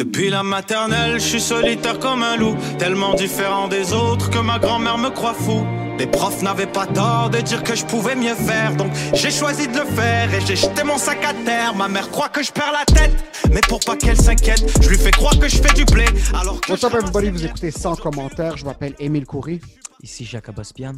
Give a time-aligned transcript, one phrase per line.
[0.00, 4.58] Depuis la maternelle, je suis solitaire comme un loup, tellement différent des autres que ma
[4.58, 5.62] grand-mère me croit fou.
[5.98, 9.68] Les profs n'avaient pas tort de dire que je pouvais mieux faire, donc j'ai choisi
[9.68, 11.74] de le faire et j'ai jeté mon sac à terre.
[11.74, 13.12] Ma mère croit que je perds la tête,
[13.52, 16.06] mais pour pas qu'elle s'inquiète, je lui fais croire que je fais du blé.
[16.32, 19.60] Alors que What's up everybody, vous écoutez sans commentaire, je m'appelle Émile Coury.
[20.02, 20.94] Ici Jacob Ospian.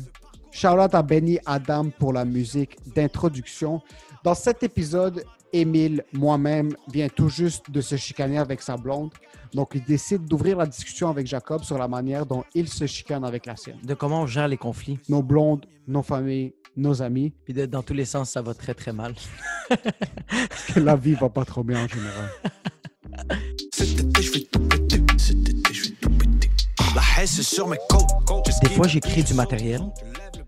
[0.53, 3.83] Shout out à Benny Adam pour la musique d'introduction.
[4.22, 9.11] Dans cet épisode, Émile, moi-même, vient tout juste de se chicaner avec sa blonde.
[9.55, 13.25] Donc, il décide d'ouvrir la discussion avec Jacob sur la manière dont il se chicane
[13.25, 13.77] avec la sienne.
[13.84, 14.98] De comment on gère les conflits.
[15.11, 17.34] Nos blondes, nos familles, nos amis.
[17.44, 19.14] Puis de- dans tous les sens, ça va très très mal.
[20.77, 22.31] la vie va pas trop bien en général.
[28.62, 29.81] Des fois, j'écris du matériel,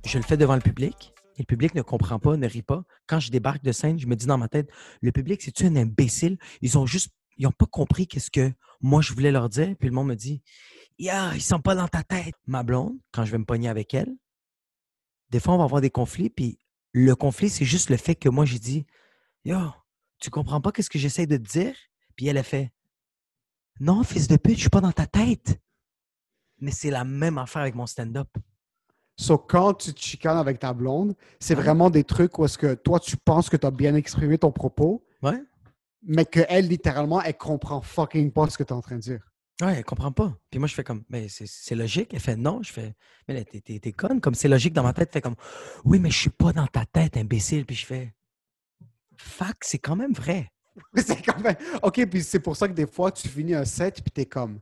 [0.07, 2.85] je le fais devant le public, le public ne comprend pas, ne rit pas.
[3.07, 5.77] Quand je débarque de scène, je me dis dans ma tête, le public, c'est-tu un
[5.77, 6.39] imbécile?
[6.61, 9.75] Ils ont juste, ils n'ont pas compris qu'est-ce que moi je voulais leur dire.
[9.79, 10.43] Puis le monde me dit,
[10.99, 12.35] ya, ils sont pas dans ta tête.
[12.47, 14.15] Ma blonde, quand je vais me pogner avec elle,
[15.31, 16.59] des fois, on va avoir des conflits, puis
[16.93, 18.87] le conflit, c'est juste le fait que moi, j'ai dit,
[19.45, 19.59] yo,
[20.21, 21.75] tu comprends pas qu'est-ce que j'essaie de te dire?
[22.15, 22.73] Puis elle a fait,
[23.81, 25.61] non, fils de pute, je suis pas dans ta tête.
[26.61, 28.29] Mais c'est la même affaire avec mon stand-up.
[29.17, 32.75] So, quand tu te chicanes avec ta blonde, c'est vraiment des trucs où est-ce que
[32.75, 35.41] toi, tu penses que tu as bien exprimé ton propos, Ouais.
[36.03, 39.21] mais qu'elle, littéralement, elle comprend fucking pas ce que tu es en train de dire.
[39.63, 40.37] Ouais, elle comprend pas.
[40.51, 42.13] Puis moi, je fais comme, mais c'est- c'est logique.
[42.13, 42.61] Elle fait non.
[42.65, 42.95] Je fais,
[43.29, 44.21] mais t'es- t'es t'es conne.
[44.21, 45.11] Comme c'est logique dans ma tête.
[45.11, 45.37] Elle fait comme,
[45.85, 47.65] oui, mais je suis pas dans ta tête, imbécile.
[47.65, 48.15] Puis je fais,
[49.17, 50.51] fuck, c'est quand même vrai.
[50.97, 51.55] c'est quand même.
[51.85, 54.27] OK, puis c'est pour ça que des fois, tu finis un set, puis tu es
[54.27, 54.59] comme.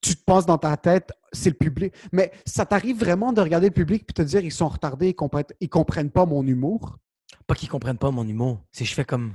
[0.00, 1.92] Tu te penses dans ta tête, c'est le public.
[2.12, 5.14] Mais ça t'arrive vraiment de regarder le public puis te dire, ils sont retardés, ils
[5.14, 6.98] comprennent, ils comprennent pas mon humour?
[7.46, 8.62] Pas qu'ils comprennent pas mon humour.
[8.72, 9.34] C'est je fais comme,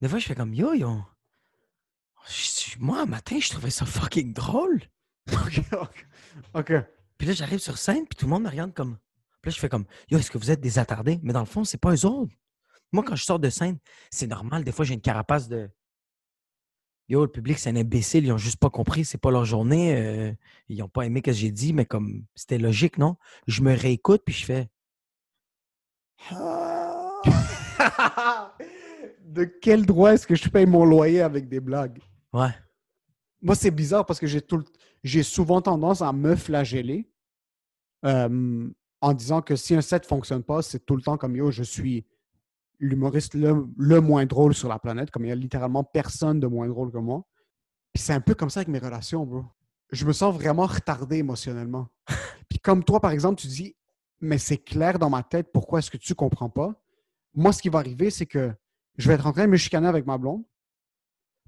[0.00, 1.02] des fois, je fais comme, yo, yo.
[2.78, 4.80] Moi, un matin, je trouvais ça fucking drôle.
[5.32, 5.62] OK.
[5.72, 6.06] OK.
[6.54, 6.72] OK.
[7.18, 8.96] Puis là, j'arrive sur scène, puis tout le monde me regarde comme.
[9.42, 11.20] Puis là, je fais comme, yo, est-ce que vous êtes des attardés?
[11.22, 12.34] Mais dans le fond, c'est pas eux autres.
[12.92, 13.78] Moi, quand je sors de scène,
[14.10, 14.64] c'est normal.
[14.64, 15.70] Des fois, j'ai une carapace de.
[17.10, 18.24] Yo, le public, c'est un imbécile.
[18.24, 19.04] Ils ont juste pas compris.
[19.04, 19.96] C'est pas leur journée.
[19.96, 20.32] euh,
[20.68, 23.16] ils ont pas aimé ce que j'ai dit, mais comme c'était logique, non?
[23.48, 24.68] Je me réécoute, puis je fais.
[29.24, 31.98] de quel droit est-ce que je paye mon loyer avec des blagues?
[32.32, 32.54] Ouais.
[33.42, 34.62] Moi, c'est bizarre parce que j'ai tout
[35.02, 37.10] j'ai souvent tendance à me flageller
[38.04, 38.68] euh,
[39.00, 41.64] en disant que si un set fonctionne pas, c'est tout le temps comme yo, je
[41.64, 42.04] suis
[42.80, 46.46] l'humoriste le, le moins drôle sur la planète, comme il y a littéralement personne de
[46.46, 47.24] moins drôle que moi.
[47.92, 49.44] Puis c'est un peu comme ça avec mes relations, bro.
[49.92, 51.88] Je me sens vraiment retardé émotionnellement.
[52.48, 53.76] Puis comme toi, par exemple, tu dis,
[54.20, 56.74] mais c'est clair dans ma tête, pourquoi est-ce que tu comprends pas?
[57.34, 58.52] Moi, ce qui va arriver, c'est que
[58.96, 60.44] je vais être en train de me chicaner avec ma blonde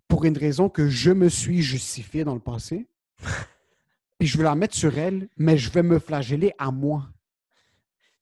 [0.09, 2.89] pour une raison que je me suis justifié dans le passé.
[4.19, 7.09] Puis je vais la mettre sur elle, mais je vais me flageller à moi.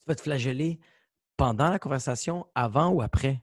[0.00, 0.78] Tu vas te flageller
[1.40, 3.40] pendant la conversation, avant ou après?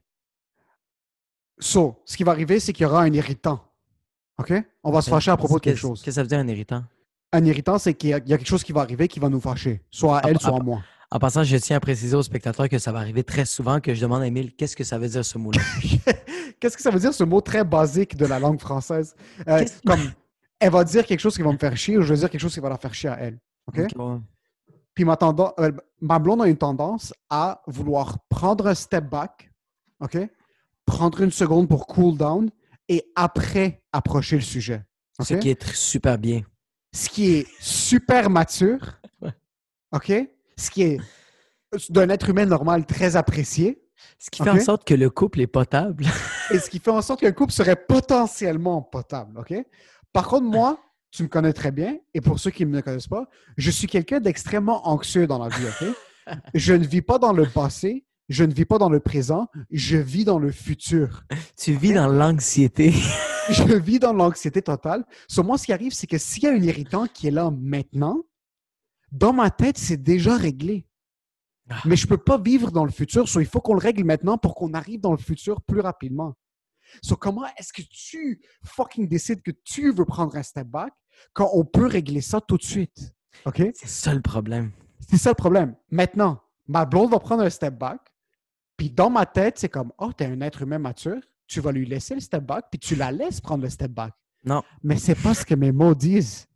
[1.58, 3.60] So, ce qui va arriver, c'est qu'il y aura un irritant.
[4.38, 4.54] OK?
[4.84, 6.04] On va se fâcher à propos de quelque chose.
[6.04, 6.84] Qu'est-ce que ça veut dire un irritant?
[7.32, 9.20] Un irritant, c'est qu'il y, a il y a quelque chose qui va arriver qui
[9.20, 9.82] va nous fâcher.
[9.90, 10.84] Soit à elle, soit à moi.
[11.10, 13.96] En passant, je tiens à préciser aux spectateurs que ça va arriver très souvent que
[13.96, 15.62] je demande à Émile qu'est-ce que ça veut dire ce mot-là?
[16.60, 19.16] Qu'est-ce que ça veut dire, ce mot très basique de la langue française?
[19.48, 20.12] Euh, comme,
[20.60, 22.42] elle va dire quelque chose qui va me faire chier ou je vais dire quelque
[22.42, 23.40] chose qui va la faire chier à elle.
[23.68, 23.88] OK?
[24.98, 25.72] Puis ma, tendance, euh,
[26.02, 29.52] ma blonde a une tendance à vouloir prendre un step back,
[30.00, 30.18] OK?
[30.88, 32.50] Prendre une seconde pour cool down
[32.90, 34.84] et après approcher le sujet.
[35.22, 36.42] Ce qui est super bien.
[36.96, 39.00] Ce qui est super mature.
[39.92, 40.12] OK?
[40.58, 41.00] Ce qui est
[41.90, 43.84] d'un être humain normal très apprécié.
[44.18, 46.08] Ce qui fait en sorte que le couple est potable.
[46.50, 49.54] Et ce qui fait en sorte qu'un couple serait potentiellement potable, OK?
[50.12, 50.80] Par contre, moi,
[51.12, 53.88] tu me connais très bien, et pour ceux qui ne me connaissent pas, je suis
[53.88, 55.88] quelqu'un d'extrêmement anxieux dans la vie, OK?
[56.54, 59.98] Je ne vis pas dans le passé, je ne vis pas dans le présent, je
[59.98, 61.24] vis dans le futur.
[61.58, 62.94] tu vis dans l'anxiété.
[63.50, 65.06] Je vis dans l'anxiété totale.
[65.30, 67.50] Sur moi, ce qui arrive, c'est que s'il y a un irritant qui est là
[67.50, 68.24] maintenant,
[69.14, 70.86] dans ma tête, c'est déjà réglé.
[71.70, 71.82] Ah.
[71.86, 74.04] Mais je ne peux pas vivre dans le futur, so il faut qu'on le règle
[74.04, 76.36] maintenant pour qu'on arrive dans le futur plus rapidement.
[77.02, 80.94] So, comment est-ce que tu fucking décides que tu veux prendre un step back
[81.34, 83.14] quand on peut régler ça tout de suite?
[83.46, 83.62] OK?
[83.74, 84.72] C'est ça le problème.
[85.10, 85.76] C'est ça le problème.
[85.90, 88.02] Maintenant, ma blonde va prendre un step back,
[88.76, 91.86] puis dans ma tête, c'est comme, oh, t'es un être humain mature, tu vas lui
[91.86, 94.14] laisser le step back, puis tu la laisses prendre le step back.
[94.44, 94.62] Non.
[94.84, 96.48] Mais c'est pas ce que mes mots disent.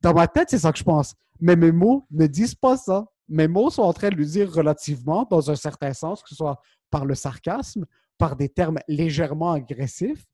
[0.00, 1.14] Dans ma tête, c'est ça que je pense.
[1.40, 3.06] Mais mes mots ne disent pas ça.
[3.28, 6.36] Mes mots sont en train de lui dire relativement, dans un certain sens, que ce
[6.36, 6.60] soit
[6.90, 7.86] par le sarcasme,
[8.22, 10.24] par des termes légèrement agressifs.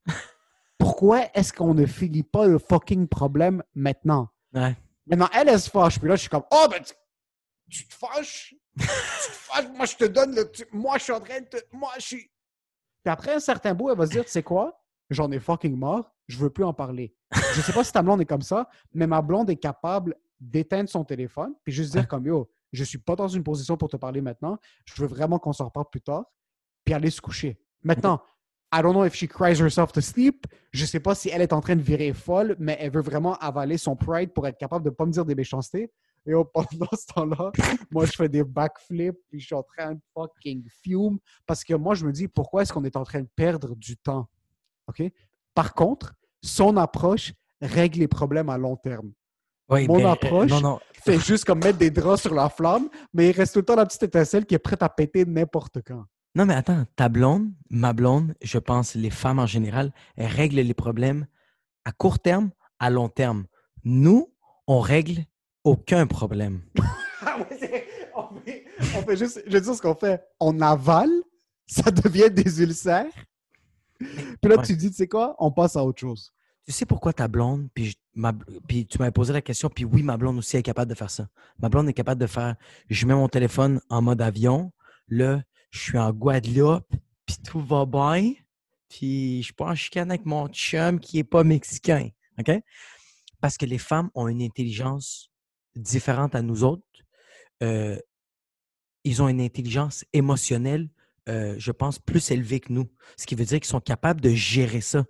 [0.77, 4.29] Pourquoi est-ce qu'on ne finit pas le fucking problème maintenant?
[4.53, 4.77] Ouais.
[5.07, 5.97] Maintenant, elle, elle se fâche.
[5.97, 6.93] Puis là, je suis comme, oh, ben, tu,
[7.67, 8.53] tu te fâches?
[8.77, 9.65] tu te fâches?
[9.75, 10.51] Moi, je te donne le.
[10.51, 11.57] tu- moi, je suis en train de te.
[11.71, 12.31] Moi, je suis.
[13.03, 14.79] Puis après un certain bout, elle va se dire, tu sais quoi?
[15.09, 16.13] J'en ai fucking marre.
[16.27, 17.15] Je veux plus en parler.
[17.55, 20.89] Je sais pas si ta blonde est comme ça, mais ma blonde est capable d'éteindre
[20.91, 23.97] son téléphone puis juste dire comme yo, je suis pas dans une position pour te
[23.97, 24.59] parler maintenant.
[24.85, 26.25] Je veux vraiment qu'on s'en reparle plus tard,
[26.85, 27.59] puis aller se coucher.
[27.83, 28.21] Maintenant,
[28.71, 30.45] I don't know if she cries herself to sleep.
[30.71, 33.35] Je sais pas si elle est en train de virer folle, mais elle veut vraiment
[33.35, 35.91] avaler son pride pour être capable de pas me dire des méchancetés.
[36.25, 37.51] Et oh, pendant ce temps-là,
[37.89, 41.17] moi, je fais des backflips, puis je suis en train de fucking fume.
[41.47, 43.97] Parce que moi, je me dis, pourquoi est-ce qu'on est en train de perdre du
[43.97, 44.27] temps?
[44.87, 45.01] OK?
[45.55, 49.11] Par contre, son approche règle les problèmes à long terme.
[49.69, 50.79] Oui, Mon euh, approche- non.
[50.93, 53.75] Fait juste comme mettre des draps sur la flamme, mais il reste tout le temps
[53.75, 56.05] la petite étincelle qui est prête à péter n'importe quand.
[56.35, 60.59] Non, mais attends, ta blonde, ma blonde, je pense, les femmes en général, elles règlent
[60.61, 61.25] les problèmes
[61.85, 63.45] à court terme, à long terme.
[63.83, 64.31] Nous,
[64.67, 65.25] on règle
[65.63, 66.61] aucun problème.
[67.21, 67.43] Ah on,
[68.39, 68.65] fait,
[68.95, 71.09] on fait juste, je veux dire ce qu'on fait, on avale,
[71.67, 73.11] ça devient des ulcères.
[73.97, 74.07] Puis
[74.49, 74.63] là, Ouais.
[74.63, 76.31] tu dis, tu sais quoi, on passe à autre chose.
[76.65, 78.31] Tu sais pourquoi ta blonde, puis, je- ma-
[78.69, 81.09] puis tu m'avais posé la question, puis oui, ma blonde aussi est capable de faire
[81.09, 81.27] ça.
[81.61, 82.55] Ma blonde est capable de faire,
[82.89, 84.71] je mets mon téléphone en mode avion,
[85.09, 86.89] là, je suis en Guadeloupe,
[87.25, 88.33] puis tout va bien,
[88.89, 92.51] puis je suis pas en chicane avec mon chum qui est pas mexicain, OK?
[93.41, 95.29] Parce que les femmes ont une intelligence
[95.75, 96.83] différente à nous autres.
[97.63, 97.97] Euh,
[99.03, 100.89] ils ont une intelligence émotionnelle,
[101.29, 102.89] euh, je pense, plus élevée que nous.
[103.17, 105.05] Ce qui veut dire qu'ils sont capables de gérer ça.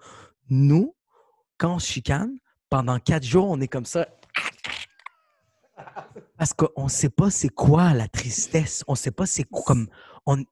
[0.49, 0.95] Nous,
[1.57, 2.37] quand on se chicane,
[2.69, 4.07] pendant quatre jours, on est comme ça.
[6.37, 8.83] Parce qu'on ne sait pas c'est quoi la tristesse.
[8.87, 9.87] On ne sait pas c'est quoi comme.
[10.25, 10.43] On...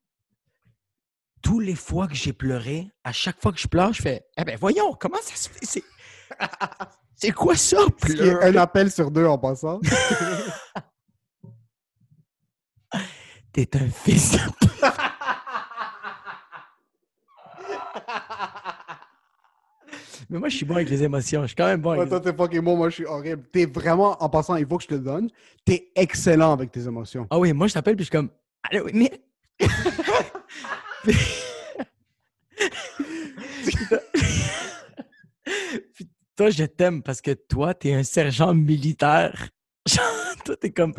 [1.42, 4.44] Tous les fois que j'ai pleuré, à chaque fois que je pleure, je fais Eh
[4.44, 5.66] ben voyons, comment ça se fait?
[5.66, 5.84] C'est,
[7.16, 8.50] c'est quoi ça, pleurer?
[8.50, 9.80] un appel sur deux en passant.
[13.54, 14.40] T'es un fils de.
[20.30, 21.42] Mais moi, je suis bon avec les émotions.
[21.44, 23.44] Je suis quand même bon avec Ouais, toi, t'es fucking bon, moi, je suis horrible.
[23.52, 25.30] T'es vraiment, en passant, il faut que je te le donne,
[25.64, 27.28] t'es excellent avec tes émotions.
[27.30, 28.30] Ah oui, moi je t'appelle puis je suis comme
[28.94, 29.22] mais.
[35.94, 39.50] Puis toi, je t'aime parce que toi, t'es un sergent militaire.
[40.46, 40.94] Toi, t'es comme.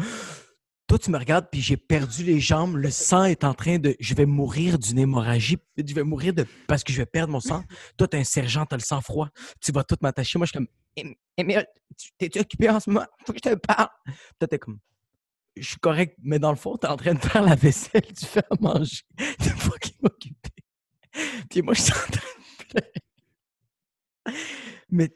[0.86, 2.76] Toi, tu me regardes puis j'ai perdu les jambes.
[2.76, 3.94] Le sang est en train de.
[4.00, 5.58] Je vais mourir d'une hémorragie.
[5.76, 7.62] Je vais mourir de parce que je vais perdre mon sang.
[7.98, 9.28] Toi, t'es un sergent, t'as le sang froid.
[9.60, 10.38] Tu vas tout m'attacher.
[10.38, 11.16] Moi, je suis comme.
[11.36, 13.06] Emile, tu- t'es-tu occupé en ce moment?
[13.26, 13.88] Faut que je te parle.
[14.38, 14.78] Toi, t'es comme
[15.62, 18.26] je suis correct, mais dans le fond, t'es en train de faire la vaisselle, tu
[18.26, 20.50] fais à manger, t'es fucking occupé.
[21.50, 22.20] Puis moi, je suis en train
[24.26, 24.32] de.
[24.90, 25.10] Mais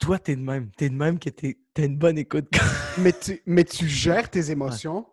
[0.00, 0.70] toi, t'es de même.
[0.72, 2.48] T'es de même que t'es- t'as une bonne écoute.
[2.98, 5.06] Mais tu, mais tu gères tes émotions.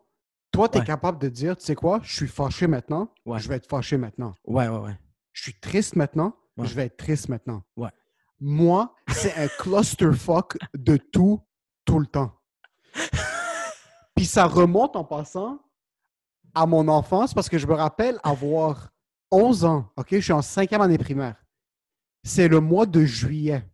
[0.52, 0.86] Toi, t'es Ouais.
[0.86, 3.40] capable de dire, tu sais quoi, je suis fâché maintenant, Ouais.
[3.40, 4.34] je vais être fâché maintenant.
[4.46, 4.98] Ouais, ouais, ouais.
[5.34, 7.62] Je suis triste maintenant, je vais être triste maintenant.
[7.76, 7.90] Ouais.
[8.40, 11.42] Moi, c'est un clusterfuck de tout,
[11.84, 12.35] tout le temps.
[14.16, 15.60] Puis ça remonte en passant
[16.54, 18.90] à mon enfance parce que je me rappelle avoir
[19.32, 20.08] 11 ans, OK?
[20.12, 21.36] Je suis en cinquième année primaire.
[22.24, 23.68] C'est le mois de juillet.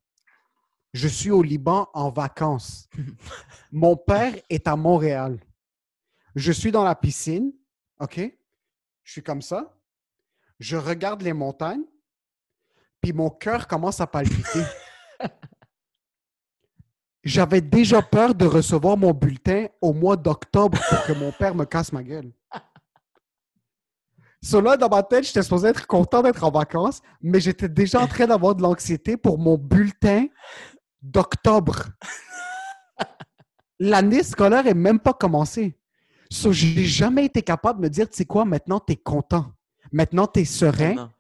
[0.94, 2.90] Je suis au Liban en vacances.
[3.72, 5.40] Mon père est à Montréal.
[6.36, 7.54] Je suis dans la piscine,
[8.00, 8.20] OK?
[9.04, 9.78] Je suis comme ça.
[10.60, 11.86] Je regarde les montagnes,
[13.02, 14.64] puis mon cœur commence à palpiter.
[17.24, 21.66] J'avais déjà peur de recevoir mon bulletin au mois d'octobre pour que mon père me
[21.66, 22.32] casse ma gueule.
[24.44, 28.02] So là, dans ma tête, j'étais supposé être content d'être en vacances, mais j'étais déjà
[28.02, 30.26] en train d'avoir de l'anxiété pour mon bulletin
[31.02, 31.90] d'octobre.
[33.80, 35.78] L'année scolaire est même pas commencée.
[36.32, 39.52] So, j'ai jamais été capable de me dire, tu sais quoi, maintenant, tu es content.
[39.92, 41.12] Maintenant, tu es serein.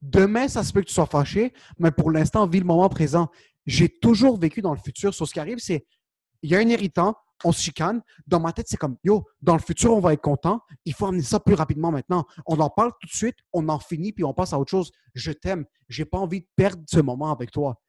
[0.00, 3.30] Demain, ça se peut que tu sois fâché, mais pour l'instant, vis le moment présent.
[3.66, 5.14] J'ai toujours vécu dans le futur.
[5.14, 5.86] Sur ce qui arrive, c'est
[6.42, 8.02] il y a un irritant, on se chicane.
[8.26, 10.60] Dans ma tête, c'est comme yo, dans le futur, on va être content.
[10.84, 12.26] Il faut amener ça plus rapidement maintenant.
[12.46, 14.90] On en parle tout de suite, on en finit, puis on passe à autre chose.
[15.14, 15.64] Je t'aime.
[15.88, 17.80] J'ai pas envie de perdre ce moment avec toi.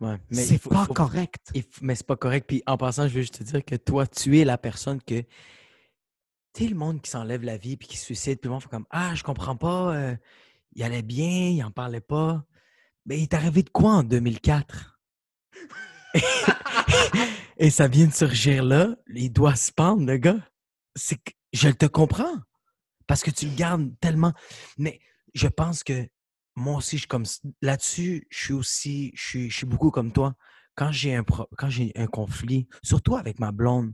[0.00, 1.48] Ouais, mais C'est pas faut- correct.
[1.54, 2.46] il mais c'est pas correct.
[2.46, 5.22] Puis en passant, je veux juste te dire que toi, tu es la personne que.
[6.54, 8.62] Tu sais, le monde qui s'enlève la vie puis qui se suicide, puis le monde
[8.62, 10.16] fait comme Ah, je comprends pas, euh,
[10.74, 12.44] il allait bien, il en parlait pas.
[13.06, 14.97] Mais il est arrivé de quoi en 2004?
[17.58, 20.38] Et ça vient de surgir là, il doit se pendre, le gars.
[20.96, 22.36] C'est que je te comprends.
[23.06, 24.32] Parce que tu le gardes tellement.
[24.76, 25.00] Mais
[25.34, 26.06] je pense que
[26.54, 27.24] moi aussi, je comme
[27.62, 30.34] là-dessus, je suis aussi, je suis, je suis beaucoup comme toi.
[30.74, 33.92] Quand j'ai un pro- quand j'ai un conflit, surtout avec ma blonde,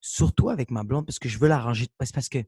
[0.00, 1.88] surtout avec ma blonde, parce que je veux l'arranger.
[2.00, 2.38] C'est parce que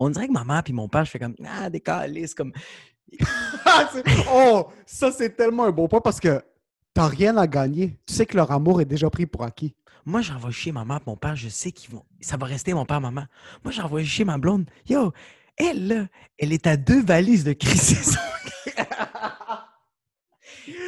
[0.00, 2.52] on dirait que ma mère puis mon père, je fais comme ah des calices, comme
[3.64, 3.90] Ah,
[4.32, 6.42] oh, ça, c'est tellement un bon point parce que
[6.98, 7.96] t'as rien à gagner.
[8.06, 9.76] Tu sais que leur amour est déjà pris pour acquis.
[10.04, 12.04] Moi, j'envoie chier ma mère, mon père, je sais qu'ils vont.
[12.20, 13.24] Ça va rester mon père, maman.
[13.62, 14.68] Moi, j'envoie chier ma blonde.
[14.88, 15.12] Yo,
[15.56, 16.06] elle, là,
[16.38, 18.18] elle est à deux valises de crise.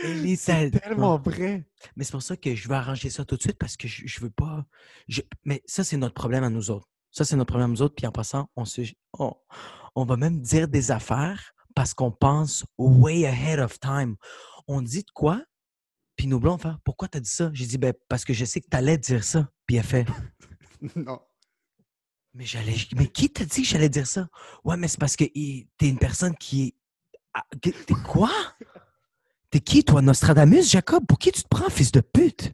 [0.04, 0.68] elle est à.
[0.70, 1.64] Tellement vrai.
[1.94, 4.02] Mais c'est pour ça que je veux arranger ça tout de suite parce que je,
[4.06, 4.64] je veux pas.
[5.06, 6.88] je- Mais ça, c'est notre problème à nous autres.
[7.12, 7.94] Ça, c'est notre problème à nous autres.
[7.96, 8.80] Puis en passant, on, se...
[9.18, 9.32] on,
[9.94, 14.16] on va même dire des affaires parce qu'on pense way ahead of time.
[14.66, 15.40] On dit de quoi?
[16.20, 17.50] Puis nos blonds font Pourquoi t'as dit ça?
[17.54, 19.48] J'ai dit ben, parce que je sais que t'allais dire ça.
[19.64, 20.04] Puis elle fait
[20.94, 21.18] Non.
[22.34, 22.74] Mais j'allais.
[22.94, 24.28] Mais qui t'a dit que j'allais dire ça?
[24.62, 26.74] Ouais, mais c'est parce que t'es une personne qui est.
[27.32, 27.72] Ah, T'es
[28.04, 28.28] quoi?
[29.48, 31.06] T'es qui, toi, Nostradamus, Jacob?
[31.06, 32.52] Pour qui tu te prends, fils de pute?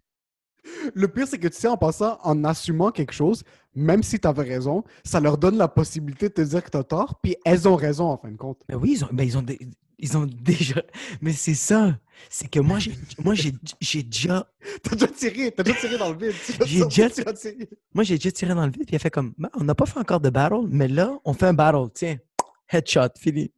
[0.94, 3.42] Le pire, c'est que tu sais, en passant, en assumant quelque chose,
[3.74, 6.76] même si tu avais raison, ça leur donne la possibilité de te dire que tu
[6.76, 8.62] as tort, puis elles ont raison en fin de compte.
[8.68, 9.58] Ben oui, ils ont, ben ils ont, dé-
[9.98, 10.82] ils ont déjà.
[11.20, 11.98] Mais c'est ça.
[12.30, 14.50] C'est que moi, j'ai, moi, j'ai, j'ai déjà.
[14.82, 16.34] T'as déjà tiré, t'as déjà tiré dans le vide.
[16.66, 17.08] J'ai déjà-.
[17.94, 19.34] Moi, j'ai déjà tiré dans le vide, puis elle fait comme.
[19.54, 21.90] On n'a pas fait encore de battle, mais là, on fait un battle.
[21.92, 22.16] Tiens,
[22.70, 23.52] headshot, fini.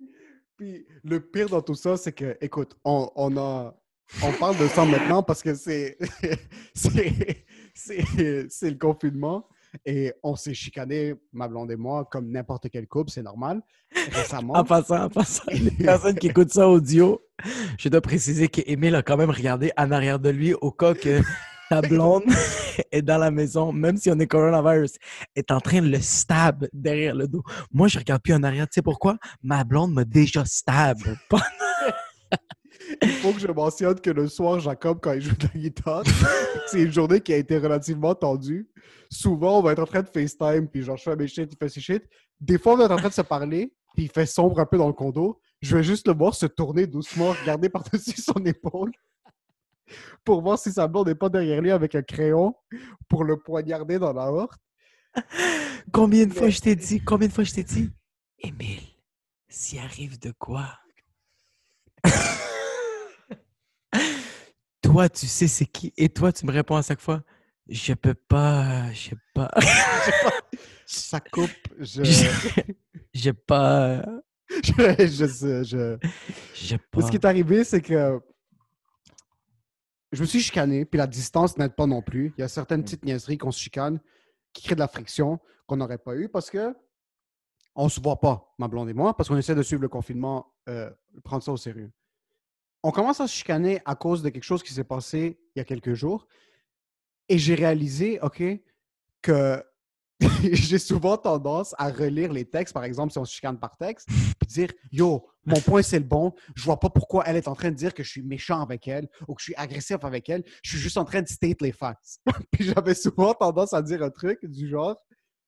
[0.56, 3.74] Puis le pire dans tout ça, c'est que, écoute, on, on a.
[4.22, 5.98] On parle de ça maintenant parce que c'est.
[6.74, 9.46] c'est, c'est, c'est le confinement
[9.84, 13.60] et on s'est chicané, ma blonde et moi, comme n'importe quel couple, c'est normal.
[14.12, 14.54] Récemment.
[14.54, 17.20] En passant, en passant, les personnes qui écoutent ça audio,
[17.78, 21.20] je dois préciser qu'Émile a quand même regardé en arrière de lui au cas que
[21.70, 22.24] ta blonde
[22.92, 24.92] est dans la maison, même si on est coronavirus,
[25.36, 27.42] est en train de le stab derrière le dos.
[27.72, 28.66] Moi, je regarde plus en arrière.
[28.66, 29.18] Tu sais pourquoi?
[29.42, 30.98] Ma blonde m'a déjà stab.
[31.28, 31.42] Pas-
[33.02, 36.02] Il faut que je mentionne que le soir, Jacob, quand il joue de la guitare,
[36.66, 38.68] c'est une journée qui a été relativement tendue.
[39.10, 41.56] Souvent, on va être en train de FaceTime, puis genre, je fais mes shit, il
[41.56, 42.02] fait ses shit.
[42.40, 44.66] Des fois, on va être en train de se parler, puis il fait sombre un
[44.66, 45.40] peu dans le condo.
[45.60, 48.92] Je vais juste le voir se tourner doucement, regarder par-dessus son épaule,
[50.24, 52.54] pour voir si sa blonde n'est pas derrière lui avec un crayon,
[53.08, 54.60] pour le poignarder dans la horte.
[55.92, 57.00] Combien de fois je t'ai dit?
[57.00, 57.90] Combien de fois je t'ai dit?
[58.38, 58.80] Émile,
[59.48, 60.68] s'il arrive de quoi?
[64.88, 65.92] Toi, tu sais c'est qui?
[65.96, 67.22] Et toi, tu me réponds à chaque fois,
[67.68, 69.50] je peux pas, je sais pas.
[70.86, 71.50] Ça coupe.
[71.78, 72.02] Je,
[73.12, 74.02] J'ai pas.
[74.48, 75.98] je, je, sais, je,
[76.72, 77.02] Mais pas.
[77.02, 78.18] Ce qui est arrivé, c'est que
[80.10, 82.32] je me suis chicané, puis la distance n'aide pas non plus.
[82.38, 84.00] Il y a certaines petites niaiseries qu'on se chicane
[84.54, 86.74] qui créent de la friction qu'on n'aurait pas eu parce que
[87.74, 90.54] on se voit pas, ma blonde et moi, parce qu'on essaie de suivre le confinement,
[90.68, 90.90] euh,
[91.22, 91.92] prendre ça au sérieux.
[92.82, 95.60] On commence à se chicaner à cause de quelque chose qui s'est passé il y
[95.60, 96.26] a quelques jours.
[97.28, 98.42] Et j'ai réalisé, OK,
[99.22, 99.62] que
[100.42, 104.08] j'ai souvent tendance à relire les textes, par exemple, si on se chicane par texte,
[104.08, 107.54] puis dire Yo, mon point c'est le bon, je vois pas pourquoi elle est en
[107.54, 110.28] train de dire que je suis méchant avec elle ou que je suis agressif avec
[110.28, 112.18] elle, je suis juste en train de state les facts.
[112.50, 114.96] puis j'avais souvent tendance à dire un truc du genre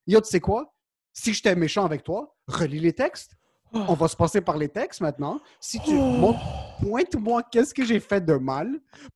[0.06, 0.72] Yo, tu sais quoi?
[1.12, 3.32] Si j'étais méchant avec toi, relis les textes.
[3.72, 5.40] On va se passer par les textes maintenant.
[5.60, 6.40] Si tu montres,
[6.80, 8.68] pointe-moi qu'est-ce que j'ai fait de mal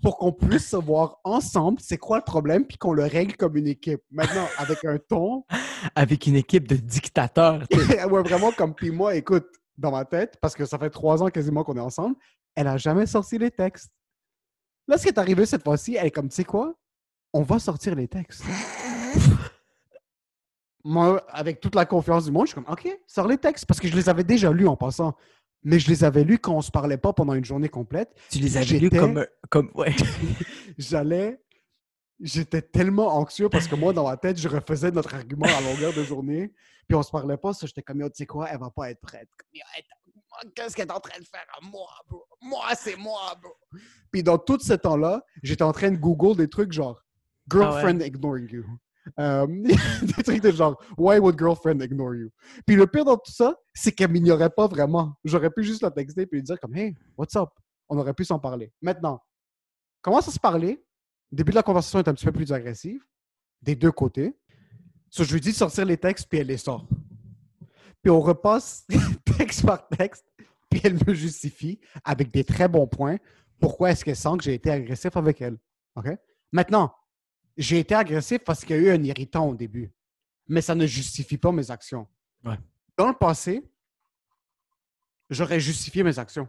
[0.02, 3.56] pour qu'on puisse se voir ensemble, c'est quoi le problème, puis qu'on le règle comme
[3.56, 4.00] une équipe.
[4.10, 5.44] Maintenant, avec un ton
[5.94, 7.62] Avec une équipe de dictateurs.
[7.72, 9.46] ouais, vraiment comme puis moi, écoute,
[9.76, 12.16] dans ma tête, parce que ça fait trois ans quasiment qu'on est ensemble,
[12.54, 13.90] elle a jamais sorti les textes.
[14.86, 16.74] Là, ce qui est arrivé cette fois-ci, elle est comme, tu sais quoi?
[17.32, 18.44] On va sortir les textes.
[20.84, 23.66] moi, avec toute la confiance du monde, je suis comme, OK, sors les textes.
[23.66, 25.16] Parce que je les avais déjà lus en passant.
[25.62, 28.14] Mais je les avais lus quand on se parlait pas pendant une journée complète.
[28.30, 29.94] Tu les avais lus comme, comme ouais.
[30.78, 31.40] J'allais.
[32.20, 35.94] J'étais tellement anxieux parce que moi, dans ma tête, je refaisais notre argument à longueur
[35.94, 36.52] de journée.
[36.86, 37.54] Puis on se parlait pas.
[37.54, 39.28] Ça, j'étais comme, tu sais quoi, elle va pas être prête.
[40.54, 42.26] Qu'est-ce qu'elle est en train de faire à moi, bro?
[42.42, 43.52] Moi, c'est moi, bro.
[44.12, 47.02] Puis dans tout ce temps-là, j'étais en train de Google des trucs genre
[47.50, 48.64] girlfriend ignoring you.
[49.18, 49.46] Euh,
[50.02, 52.30] des trucs de genre Why would girlfriend ignore you?
[52.66, 55.14] Puis le pire dans tout ça, c'est qu'elle m'ignorait pas vraiment.
[55.24, 57.50] J'aurais pu juste la texter et lui dire comme Hey, what's up?
[57.88, 58.72] On aurait pu s'en parler.
[58.80, 59.20] Maintenant,
[60.02, 60.84] commence à se parler?
[61.30, 63.04] Le début de la conversation est un petit peu plus agressive,
[63.62, 64.36] des deux côtés.
[65.16, 66.86] Je lui dis de sortir les textes, puis elle les sort.
[68.02, 68.86] Puis on repasse
[69.38, 70.24] texte par texte,
[70.70, 73.18] puis elle me justifie avec des très bons points
[73.60, 75.56] pourquoi est-ce qu'elle sent que j'ai été agressif avec elle.
[75.96, 76.06] OK?
[76.52, 76.94] Maintenant,
[77.56, 79.92] j'ai été agressif parce qu'il y a eu un irritant au début,
[80.48, 82.06] mais ça ne justifie pas mes actions.
[82.44, 82.58] Ouais.
[82.96, 83.62] Dans le passé,
[85.30, 86.48] j'aurais justifié mes actions.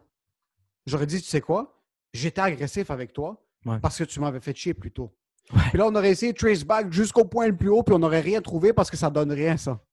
[0.85, 1.81] J'aurais dit, tu sais quoi?
[2.13, 3.79] J'étais agressif avec toi Ouais.
[3.79, 5.11] parce que tu m'avais fait chier plus tôt.
[5.51, 5.59] Ouais.
[5.69, 7.99] Puis là, on aurait essayé de trace back jusqu'au point le plus haut, puis on
[7.99, 9.83] n'aurait rien trouvé parce que ça donne rien, ça.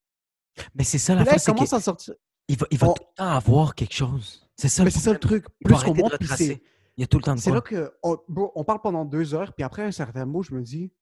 [0.75, 2.14] Mais c'est ça la là, à sortir.
[2.59, 4.47] va, il va on- tout le temps avoir quelque chose.
[4.57, 5.47] C'est ça Mais le c'est ça le truc.
[5.62, 6.47] Il Plus qu'on monte, puis retracer.
[6.47, 6.62] c'est.
[6.99, 9.07] Il y a tout le temps de C'est là que on, bro, on parle pendant
[9.07, 10.92] deux heures, puis après un certain mot, je me dis,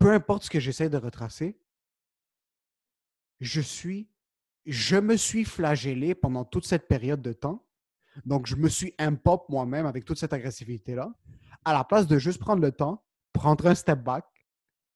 [0.00, 1.60] peu importe ce que j'essaie de retracer,
[3.38, 4.10] je suis,
[4.66, 7.64] je me suis flagellé pendant toute cette période de temps.
[8.24, 11.12] Donc, je me suis impop moi-même avec toute cette agressivité-là,
[11.64, 14.24] à la place de juste prendre le temps, prendre un step back,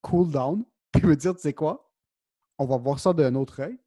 [0.00, 1.92] cool down, puis me dire, tu sais quoi,
[2.58, 3.78] on va voir ça d'un autre œil,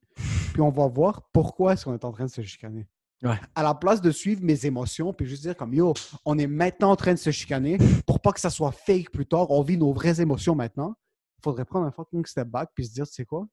[0.52, 2.88] puis on va voir pourquoi est-ce qu'on est en train de se chicaner.
[3.24, 3.38] Ouais.
[3.56, 5.94] À la place de suivre mes émotions, puis juste dire comme, yo,
[6.24, 9.26] on est maintenant en train de se chicaner pour pas que ça soit fake plus
[9.26, 9.50] tard.
[9.50, 10.94] On vit nos vraies émotions maintenant.
[11.42, 13.46] Faudrait prendre un fucking step back puis se dire, tu sais quoi?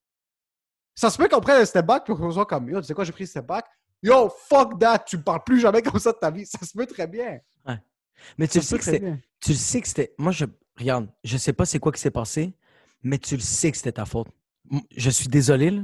[0.96, 2.94] Ça se peut qu'on prenne un step back puis qu'on soit comme, yo, tu sais
[2.94, 3.66] quoi, j'ai pris un step back.
[4.02, 6.46] Yo, fuck that, tu me parles plus jamais comme ça de ta vie.
[6.46, 7.40] Ça se peut très bien.
[8.38, 9.16] Mais tu le sais que.
[9.42, 10.14] Tu le sais que c'était.
[10.18, 10.46] Moi, je.
[10.78, 12.54] Regarde, je sais pas c'est quoi qui s'est passé,
[13.04, 14.28] mais tu le sais que c'était ta faute.
[14.96, 15.82] Je suis désolé, là.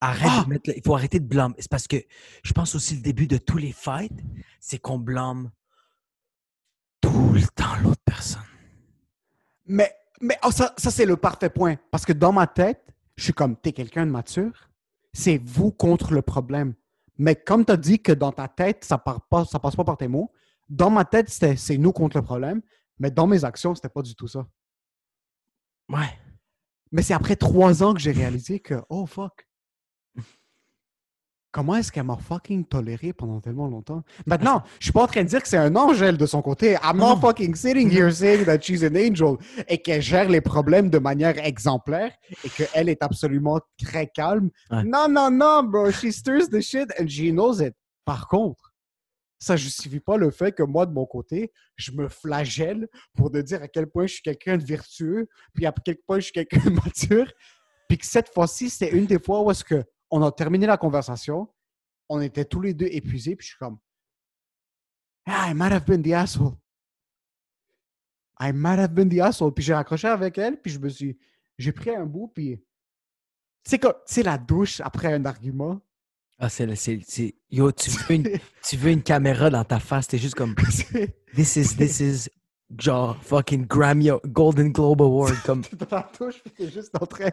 [0.00, 0.44] Arrête Ah!
[0.44, 0.70] de mettre.
[0.74, 1.54] Il faut arrêter de blâmer.
[1.58, 1.96] C'est parce que
[2.42, 4.18] je pense aussi le début de tous les fights,
[4.58, 5.50] c'est qu'on blâme
[7.00, 8.42] tout le temps l'autre personne.
[9.66, 11.76] Mais, mais oh, ça, ça c'est le parfait point.
[11.90, 12.82] Parce que dans ma tête,
[13.16, 14.70] je suis comme, t'es quelqu'un de mature,
[15.12, 16.74] c'est vous contre le problème.
[17.18, 19.84] Mais comme tu as dit que dans ta tête, ça part pas, ça passe pas
[19.84, 20.32] par tes mots,
[20.68, 22.62] dans ma tête, c'était c'est nous contre le problème.
[22.98, 24.46] Mais dans mes actions, c'était pas du tout ça.
[25.88, 26.18] Ouais.
[26.92, 29.48] Mais c'est après trois ans que j'ai réalisé que, oh fuck.
[31.52, 34.04] Comment est-ce qu'elle m'a fucking toléré pendant tellement longtemps?
[34.24, 36.42] Maintenant, je suis pas en train de dire que c'est un ange, elle, de son
[36.42, 36.76] côté.
[36.82, 37.20] I'm not Non.
[37.20, 39.36] fucking sitting here saying that she's an angel
[39.66, 42.12] et qu'elle gère les problèmes de manière exemplaire
[42.44, 44.50] et qu'elle est absolument très calme.
[44.70, 44.84] Ouais.
[44.84, 45.90] Non, non, non, bro.
[45.90, 47.74] She stirs the shit and she knows it.
[48.04, 48.72] Par contre,
[49.40, 52.86] ça justifie pas le fait que moi, de mon côté, je me flagelle
[53.16, 56.18] pour te dire à quel point je suis quelqu'un de vertueux, puis à quel point
[56.18, 57.32] je suis quelqu'un de mature,
[57.88, 60.76] puis que cette fois-ci, c'était une des fois où est-ce que on a terminé la
[60.76, 61.48] conversation,
[62.08, 63.78] on était tous les deux épuisés, puis je suis comme,
[65.26, 66.56] ah, I might have been the asshole.
[68.40, 69.52] I might have been the asshole.
[69.52, 71.18] Puis j'ai raccroché avec elle, puis je me suis,
[71.58, 72.62] j'ai pris un bout, puis
[73.64, 75.80] c'est comme, c'est la douche après un argument.
[76.38, 76.64] Ah, c'est.
[76.64, 78.28] le- c'est- Yo, tu veux, une,
[78.64, 80.54] tu veux une caméra dans ta face, t'es juste comme.
[81.34, 81.76] This is.
[81.76, 82.30] This is.
[82.78, 85.34] Genre, fucking Grammy, Golden Globe Award.
[85.44, 85.62] Comme.
[85.62, 87.30] T'es dans la douche, puis t'es juste en train,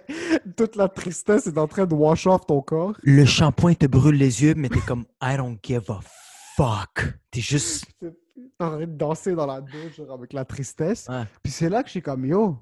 [0.55, 2.93] toute la tristesse est en train de wash off ton corps.
[3.03, 5.05] Le shampoing te brûle les yeux, mais t'es comme.
[5.21, 5.99] I don't give a
[6.55, 7.13] fuck.
[7.29, 7.85] T'es juste.
[7.99, 8.11] T'es
[8.59, 11.05] en train de danser dans la douche genre, avec la tristesse.
[11.07, 11.23] Ouais.
[11.43, 12.57] Puis c'est là que je suis comme, yo,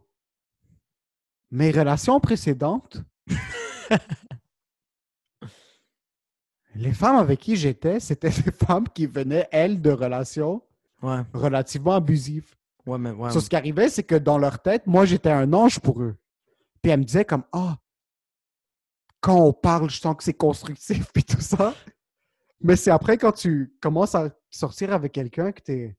[1.52, 2.98] mes relations précédentes,
[6.76, 10.62] les femmes avec qui j'étais, c'était des femmes qui venaient, elles, de relations
[11.02, 11.22] Ouais.
[11.34, 12.54] relativement abusives.
[12.86, 13.12] Ouais, mais.
[13.12, 13.32] Ouais.
[13.32, 16.16] So, ce qui arrivait, c'est que dans leur tête, moi, j'étais un ange pour eux.
[16.82, 17.78] Puis elles me disaient comme, ah,
[19.20, 21.74] quand on parle, je sens que c'est constructif, puis tout ça.
[22.62, 25.98] Mais c'est après, quand tu commences à sortir avec quelqu'un que t'es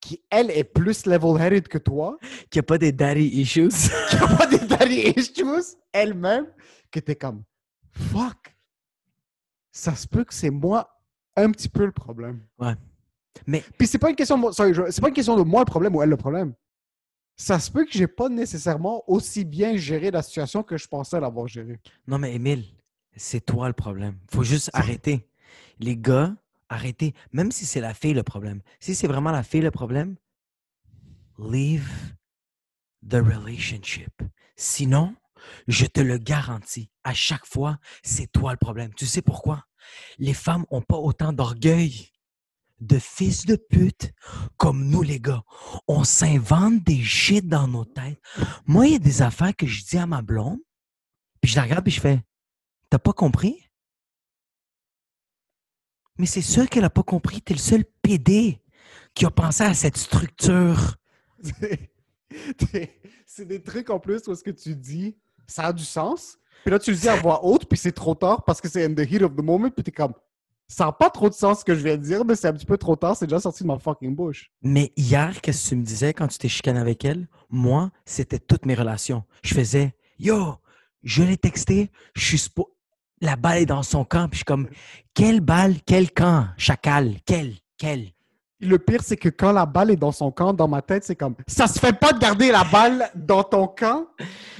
[0.00, 2.18] qui, elle, est plus level-headed que toi,
[2.50, 3.68] Qu'il n'y a pas des daddy issues.
[4.10, 6.46] qui n'a pas des daddy issues, elle-même,
[6.90, 7.44] que t'es comme,
[7.92, 8.56] fuck,
[9.70, 10.88] ça se peut que c'est moi
[11.36, 12.46] un petit peu le problème.
[13.46, 15.94] Mais Puis c'est pas une question de c'est pas une question de moi le problème
[15.94, 16.54] ou elle le problème.
[17.36, 21.18] Ça se peut que j'ai pas nécessairement aussi bien géré la situation que je pensais
[21.18, 21.80] l'avoir gérée.
[22.06, 22.64] non, mais Émile,
[23.16, 24.18] c'est toi le problème.
[24.30, 25.26] faut juste arrêter.
[25.78, 26.34] Les gars,
[26.68, 27.14] arrêtez.
[27.32, 28.60] Même si c'est la fille le problème.
[28.78, 30.16] Si c'est vraiment la fille le problème,
[31.38, 31.88] leave
[33.08, 34.12] the relationship.
[34.56, 35.14] Sinon,
[35.68, 36.90] Je te le garantis.
[37.04, 38.92] À chaque fois, c'est toi le problème.
[38.94, 39.64] Tu sais pourquoi?
[40.18, 42.10] Les femmes ont pas autant d'orgueil
[42.80, 44.12] de fils de pute
[44.56, 45.42] comme nous, les gars.
[45.86, 48.20] On s'invente des shit dans nos têtes.
[48.66, 50.58] Moi, il y a des affaires que je dis à ma blonde,
[51.40, 52.22] puis je la regarde et je fais
[52.90, 53.70] T'as pas compris?
[56.18, 57.40] Mais c'est sûr qu'elle a pas compris.
[57.40, 58.60] T'es le seul PD
[59.14, 60.96] qui a pensé à cette structure.
[63.26, 65.16] c'est des trucs en plus où ce que tu dis,
[65.46, 66.36] ça a du sens.
[66.64, 68.84] Puis là, tu le dis à voix haute, puis c'est trop tard parce que c'est
[68.84, 70.12] in the heat of the moment, puis t'es comme,
[70.70, 72.52] ça n'a pas trop de sens ce que je viens de dire, mais c'est un
[72.52, 74.52] petit peu trop tard, c'est déjà sorti de ma fucking bouche.
[74.62, 77.28] Mais hier, qu'est-ce que tu me disais quand tu t'es chicané avec elle?
[77.48, 79.24] Moi, c'était toutes mes relations.
[79.42, 80.54] Je faisais, yo,
[81.02, 82.68] je l'ai texté, je suis spo-
[83.20, 84.68] La balle est dans son camp, puis je suis comme,
[85.12, 88.12] quelle balle, quel camp, chacal, quel, quel?
[88.60, 91.16] Le pire, c'est que quand la balle est dans son camp, dans ma tête, c'est
[91.16, 94.06] comme ça se fait pas de garder la balle dans ton camp?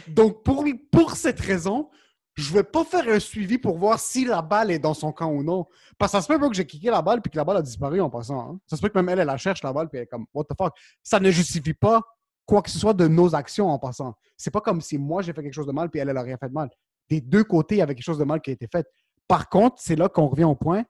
[0.09, 1.89] Donc, pour, pour cette raison,
[2.37, 5.31] je vais pas faire un suivi pour voir si la balle est dans son camp
[5.31, 5.67] ou non.
[5.99, 7.59] Parce que ça se peut pas que j'ai kické la balle puis que la balle
[7.59, 8.41] a disparu en passant.
[8.53, 8.61] hein.
[8.67, 10.27] Ça se peut que même elle, elle la cherche, la balle, puis elle est comme
[10.33, 10.75] What the fuck?
[11.03, 12.03] Ça ne justifie pas
[12.47, 14.15] quoi que ce soit de nos actions en passant.
[14.37, 16.23] C'est pas comme si moi j'ai fait quelque chose de mal puis elle, elle a
[16.23, 16.71] rien fait de mal.
[17.09, 18.87] Des deux côtés, il y avait quelque chose de mal qui a été fait.
[19.29, 20.85] Par contre, c'est là qu'on revient au point.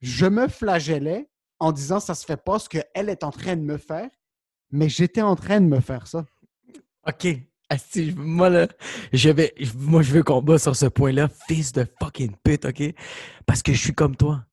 [0.00, 3.62] Je me flagellais en disant ça se fait pas ce qu'elle est en train de
[3.62, 4.10] me faire,
[4.70, 6.24] mais j'étais en train de me faire ça.
[7.06, 7.26] OK.
[7.74, 8.68] Asti, moi, là,
[9.12, 12.82] je vais, moi, je veux qu'on bat sur ce point-là, fils de fucking pute, OK?
[13.46, 14.44] Parce que je suis comme toi.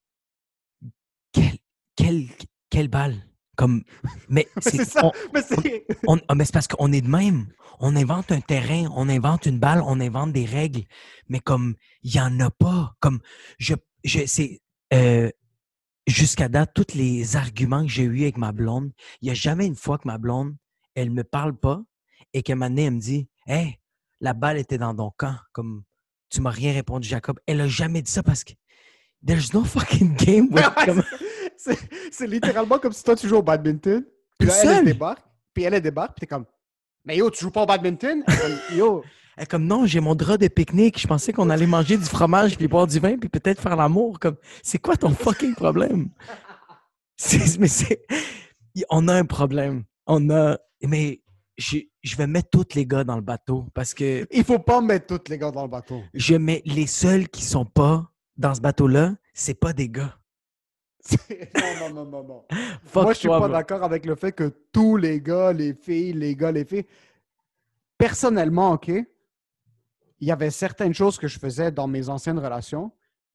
[1.32, 1.58] Quelle,
[1.96, 2.28] quelle,
[2.70, 3.16] quelle balle.
[3.56, 3.84] Comme,
[4.30, 5.06] mais c'est ça.
[5.06, 5.86] on- Mais c'est.
[6.08, 7.48] on- ah, mais parce qu'on est de même.
[7.80, 10.84] On invente un terrain, on invente une balle, on invente des règles.
[11.30, 12.94] Mais comme, il n'y en a pas.
[13.00, 13.20] Comme,
[13.60, 14.62] je, je, c'est,
[14.94, 15.30] euh,
[16.08, 19.66] jusqu'à date, tous les arguments que j'ai eus avec ma blonde, il n'y a jamais
[19.68, 20.56] une fois que ma blonde,
[20.96, 21.82] elle me parle pas
[22.34, 23.80] et moment donné, elle me dit, hey,
[24.20, 25.36] la balle était dans ton camp.
[25.54, 25.84] Comme,
[26.30, 27.39] tu m'as rien répondu, Jacob.
[27.46, 28.54] Elle a jamais dit ça parce que
[29.26, 30.50] there's no fucking game.
[30.86, 31.04] comme-
[32.12, 34.04] C'est littéralement comme si toi tu joues au badminton,
[34.39, 36.46] puis là elle, débarque, puis elle, elle débarque, puis t'es comme
[37.06, 38.24] Mais yo, tu joues pas au badminton?
[38.26, 39.04] Comme, yo,
[39.38, 41.00] Elle comme non, j'ai mon drap de pique-nique.
[41.00, 44.20] Je pensais qu'on allait manger du fromage, puis boire du vin, puis peut-être faire l'amour.
[44.20, 46.10] Comme, c'est quoi ton fucking problème?
[47.60, 48.02] Mais c'est,
[48.89, 49.84] on a un problème.
[50.08, 51.22] On a, mais
[51.62, 54.82] je, je vais mettre tous les gars dans le bateau parce que il faut pas
[54.82, 56.02] mettre tous les gars dans le bateau.
[56.13, 60.17] je mets les seuls qui sont pas dans ce bateau-là, c'est pas des gars.
[61.12, 62.45] non, non, non, non, non.
[62.95, 66.13] Moi, je suis toi, pas d'accord avec le fait que tous les gars, les filles,
[66.13, 66.86] les gars, les filles.
[67.97, 69.06] Personnellement, OK, il
[70.19, 72.91] y avait certaines choses que je faisais dans mes anciennes relations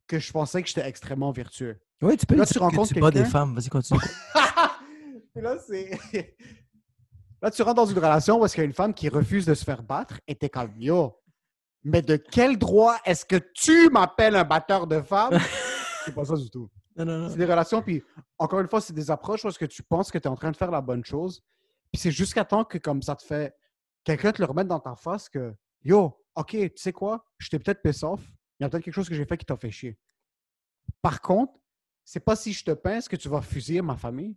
[0.08, 1.78] que je pensais que j'étais extrêmement vertueux.
[2.02, 3.54] Oui, tu peux Là, dire tu que rencontres tu bats des femmes.
[3.54, 4.00] Vas-y, continue.
[5.34, 6.36] Là, c'est.
[7.42, 9.54] Là, tu rentres dans une relation parce qu'il y a une femme qui refuse de
[9.54, 11.20] se faire battre et t'es comme Yo,
[11.84, 15.38] mais de quel droit est-ce que tu m'appelles un batteur de femmes?
[16.04, 16.70] c'est pas ça du tout.
[16.96, 17.28] non, non, non.
[17.28, 18.02] C'est des relations, puis
[18.38, 20.50] encore une fois, c'est des approches parce que tu penses que tu es en train
[20.50, 21.42] de faire la bonne chose.
[21.92, 23.54] Puis c'est jusqu'à temps que comme ça te fait.
[24.02, 27.24] Quelqu'un te le remette dans ta face que Yo, OK, tu sais quoi?
[27.38, 28.20] Je t'ai peut-être piss off.
[28.58, 29.98] Il y a peut-être quelque chose que j'ai fait qui t'a fait chier.
[31.02, 31.52] Par contre,
[32.04, 34.36] c'est pas si je te pince que tu vas fusiller ma famille.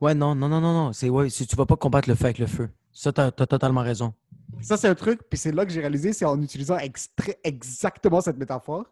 [0.00, 0.92] Ouais, non, non, non, non, non.
[0.92, 2.70] C'est ouais, si tu vas pas combattre le feu avec le feu.
[2.92, 4.14] Ça, t'as, t'as totalement raison.
[4.60, 6.78] Ça, c'est un truc, puis c'est là que j'ai réalisé, c'est en utilisant
[7.42, 8.84] exactement cette métaphore.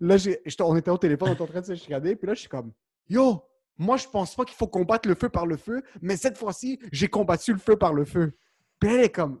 [0.00, 0.16] Là,
[0.60, 2.48] on était au téléphone, on était en train de se chicaner, puis là, je suis
[2.48, 2.72] comme
[3.08, 3.42] Yo,
[3.78, 6.78] moi, je pense pas qu'il faut combattre le feu par le feu, mais cette fois-ci,
[6.92, 8.36] j'ai combattu le feu par le feu.
[8.78, 9.40] Puis elle est comme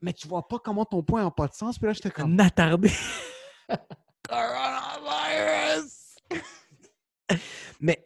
[0.00, 2.38] Mais tu vois pas comment ton point n'a pas de sens, puis là, j'étais comme
[2.40, 2.90] attardé.
[4.28, 6.16] Coronavirus!
[7.80, 8.04] Mais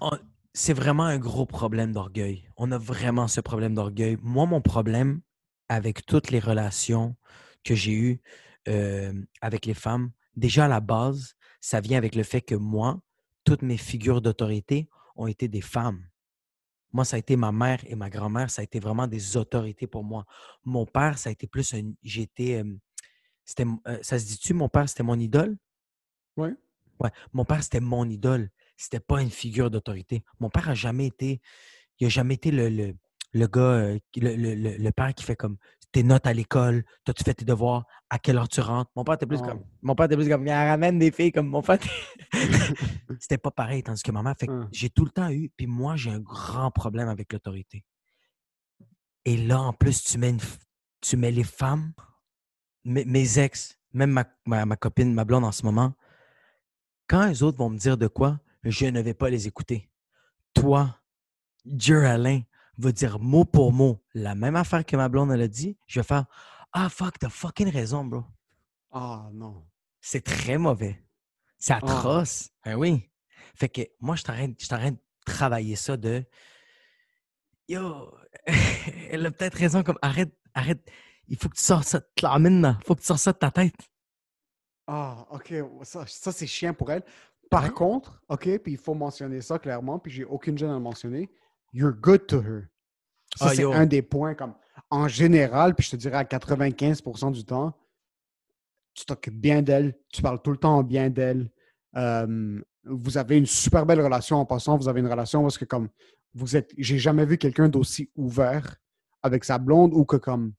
[0.00, 0.18] on-
[0.54, 2.48] c'est vraiment un gros problème d'orgueil.
[2.56, 4.16] On a vraiment ce problème d'orgueil.
[4.22, 5.20] Moi, mon problème
[5.68, 7.16] avec toutes les relations
[7.64, 8.20] que j'ai eues
[8.68, 13.00] euh, avec les femmes, déjà à la base, ça vient avec le fait que moi,
[13.44, 16.06] toutes mes figures d'autorité ont été des femmes.
[16.92, 19.88] Moi, ça a été ma mère et ma grand-mère, ça a été vraiment des autorités
[19.88, 20.24] pour moi.
[20.62, 21.92] Mon père, ça a été plus un.
[22.02, 22.62] J'étais.
[22.62, 22.78] euh,
[23.88, 25.56] euh, ça se dit-tu, mon père, c'était mon idole?
[26.36, 26.54] Ouais.
[27.00, 27.10] Ouais.
[27.32, 28.50] Mon père, c'était mon idole.
[28.76, 30.24] C'était pas une figure d'autorité.
[30.40, 31.40] Mon père a jamais été.
[32.00, 32.94] Il a jamais été le, le,
[33.32, 35.56] le gars, euh, le, le- père qui fait comme
[35.92, 38.90] tes notes à l'école, t'as-tu fait tes devoirs, à quelle heure tu rentres?
[38.96, 39.46] Mon père était plus Oh.
[39.46, 39.64] comme.
[39.80, 41.78] Mon père était plus comme, il ramène des filles comme mon père.
[43.20, 44.68] C'était pas pareil, tandis que maman, fait Hum.
[44.72, 47.84] j'ai tout le temps eu, puis moi, j'ai un grand problème avec l'autorité.
[49.24, 50.40] Et là, en plus, tu mets, une
[51.00, 51.92] tu mets les femmes,
[52.84, 55.94] mes, mes ex, même ma, ma, ma copine, ma blonde en ce moment,
[57.06, 59.90] quand les autres vont me dire de quoi, je ne vais pas les écouter.
[60.54, 61.00] Toi,
[61.64, 62.42] Dieu Alain,
[62.78, 66.00] va dire mot pour mot la même affaire que ma blonde elle a dit, je
[66.00, 66.26] vais faire
[66.72, 68.24] Ah, fuck, t'as fucking raison, bro.
[68.90, 69.64] Ah non.
[70.00, 71.02] C'est très mauvais.
[71.58, 72.50] C'est atroce.
[72.64, 73.10] Ben oui.
[73.54, 76.24] Fait que moi, je t'arrête, je t'arrête de travailler ça de.
[77.68, 78.12] Yo,
[79.10, 80.86] elle a peut-être raison, comme arrête, arrête.
[81.28, 83.38] Il faut que tu sortes ça de la Il faut que tu sortes ça de
[83.38, 83.76] ta tête.
[84.86, 85.54] Ah, OK.
[85.82, 87.02] Ça, ça c'est chiant pour elle.
[87.50, 90.80] Par contre, OK, puis il faut mentionner ça clairement, puis j'ai aucune gêne à le
[90.80, 91.30] mentionner.
[91.72, 92.64] You're good to her.
[93.36, 94.54] Ça, Ah, c'est un des points comme
[94.90, 97.76] en général, puis je te dirais à 95% du temps,
[98.94, 101.50] tu t'occupes bien d'elle, tu parles tout le temps bien d'elle.
[101.96, 105.64] Euh, vous avez une super belle relation en passant, vous avez une relation parce que
[105.64, 105.88] comme
[106.34, 108.76] vous êtes, j'ai jamais vu quelqu'un d'aussi ouvert
[109.22, 110.52] avec sa blonde ou que comme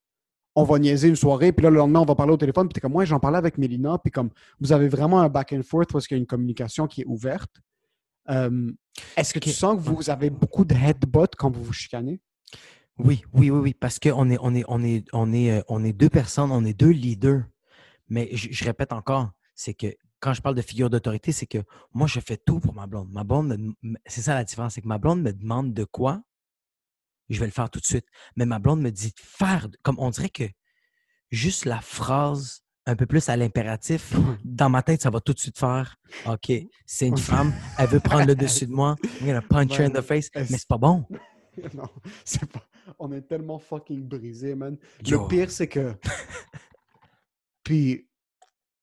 [0.55, 2.73] on va niaiser une soirée, puis là le lendemain on va parler au téléphone, puis
[2.73, 5.63] t'es comme moi j'en parlais avec Mélina, puis comme vous avez vraiment un back and
[5.63, 7.61] forth parce qu'il y a une communication qui est ouverte.
[8.29, 8.71] Euh,
[9.15, 12.19] Est-ce que tu sens que vous avez beaucoup de headbutt quand vous vous chicanez?
[12.97, 15.83] Oui, oui, oui, oui, parce qu'on est, on est, on est, on est, euh, on
[15.83, 17.43] est deux personnes, on est deux leaders.
[18.07, 19.87] Mais je, je répète encore, c'est que
[20.21, 21.57] quand je parle de figure d'autorité, c'est que
[21.93, 23.09] moi, je fais tout pour ma blonde.
[23.11, 23.57] Ma blonde,
[24.05, 26.21] c'est ça la différence, c'est que ma blonde me demande de quoi,
[27.29, 28.05] je vais le faire tout de suite.
[28.35, 30.45] Mais ma blonde me dit de faire, comme on dirait que
[31.31, 34.13] juste la phrase un peu plus à l'impératif,
[34.45, 36.51] dans ma tête, ça va tout de suite faire OK,
[36.85, 39.89] c'est une femme, elle veut prendre le dessus de moi, I'm gonna punch her in
[39.89, 41.05] the face, mais c'est pas bon.
[41.73, 41.89] non,
[42.23, 42.63] c'est pas.
[42.99, 44.77] On est tellement fucking brisé, man.
[45.03, 45.23] Yo.
[45.23, 45.95] Le pire, c'est que.
[47.63, 48.07] Puis,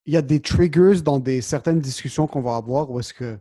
[0.07, 3.39] il y a des triggers dans des certaines discussions qu'on va avoir où est-ce que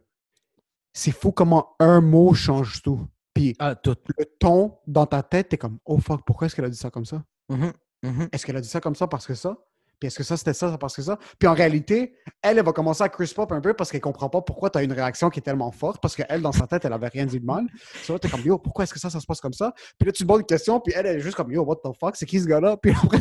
[0.93, 3.07] c'est fou comment un mot change tout.
[3.33, 3.95] Puis, Ah, tout.
[4.17, 6.89] le ton dans ta tête, t'es comme, oh fuck, pourquoi est-ce qu'elle a dit ça
[6.89, 7.23] comme ça?
[7.49, 7.71] Mhm,
[8.03, 8.29] mhm.
[8.31, 9.57] Est-ce qu'elle a dit ça comme ça parce que ça?
[9.99, 11.19] Puis est-ce que ça, c'était ça, ça parce que ça?
[11.37, 14.29] Puis en réalité, elle, elle va commencer à crisp up un peu parce qu'elle comprend
[14.29, 16.83] pas pourquoi tu as une réaction qui est tellement forte parce qu'elle, dans sa tête,
[16.85, 17.67] elle avait rien dit de mal.
[18.03, 19.73] Tu vois, t'es comme, yo, pourquoi est-ce que ça, ça se passe comme ça?
[19.99, 21.95] Puis là, tu poses une question, puis elle, elle est juste comme, yo, what the
[21.99, 22.77] fuck, c'est qui ce gars-là?
[22.77, 23.19] Puis après,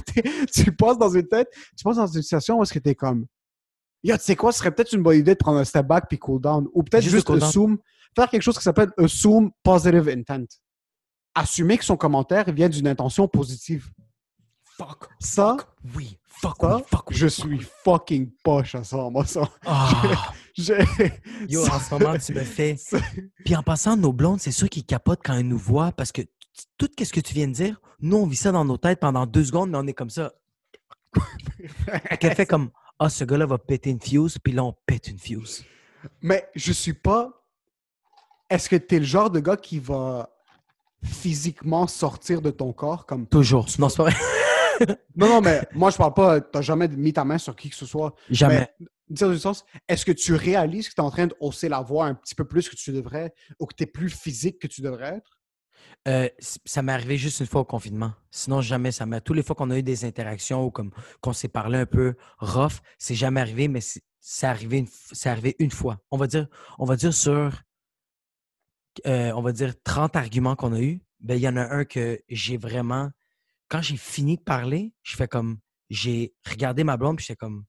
[0.54, 3.26] tu passes dans une tête, tu passes dans une situation où est-ce que t'es comme,
[4.02, 6.06] yo, tu sais quoi, ce serait peut-être une bonne idée de prendre un step back
[6.08, 6.66] puis cool down.
[6.72, 7.42] Ou peut-être Juste juste down.
[7.42, 7.78] assume,
[8.14, 10.46] faire quelque chose qui s'appelle assume positive intent.
[11.34, 13.90] Assumer que son commentaire vient d'une intention positive.
[14.76, 15.08] Fuck.
[15.18, 15.56] Ça,
[15.94, 16.18] Oui.
[16.24, 16.82] Fuck ça, oui.
[16.88, 19.42] Fuck je fuck suis fucking poche à ça, moi, ça.
[19.66, 20.32] Ah.
[20.56, 20.72] Je-
[21.48, 22.76] Yo, ça- en ce moment, tu me fais.
[22.78, 22.98] ça-
[23.44, 26.22] Puis en passant, nos blondes, c'est sûr qu'ils capotent quand elles nous voient parce que
[26.78, 29.26] tout ce que tu viens de dire, nous, on vit ça dans nos têtes pendant
[29.26, 30.32] deux secondes, mais on est comme ça.
[32.20, 35.18] Qu'elle fait comme Ah, ce gars-là va péter une fuse, puis là, on pète une
[35.18, 35.64] fuse.
[36.22, 37.39] Mais je suis pas.
[38.50, 40.28] Est-ce que tu es le genre de gars qui va
[41.02, 43.26] physiquement sortir de ton corps comme.
[43.26, 43.66] Toujours.
[43.78, 44.14] Non, c'est pas vrai.
[45.14, 46.40] Non, non, mais moi, je parle pas.
[46.40, 48.14] T'as jamais mis ta main sur qui que ce soit.
[48.30, 48.66] Jamais.
[48.80, 51.68] Mais, dire du sens, est-ce que tu réalises que tu es en train de hausser
[51.68, 54.58] la voix un petit peu plus que tu devrais ou que tu es plus physique
[54.58, 55.38] que tu devrais être?
[56.08, 58.12] Euh, ça m'est arrivé juste une fois au confinement.
[58.30, 59.20] Sinon, jamais ça m'est.
[59.20, 62.14] Tous les fois qu'on a eu des interactions ou comme qu'on s'est parlé un peu
[62.38, 64.88] rough, c'est jamais arrivé, mais c'est arrivé, une
[65.26, 65.98] arrivé une fois.
[66.10, 67.62] On va dire, on va dire sur,
[69.06, 71.84] euh, on va dire 30 arguments qu'on a eu, ben il y en a un
[71.84, 73.10] que j'ai vraiment,
[73.68, 75.58] quand j'ai fini de parler, je fais comme,
[75.90, 77.64] j'ai regardé ma blonde puis j'étais comme,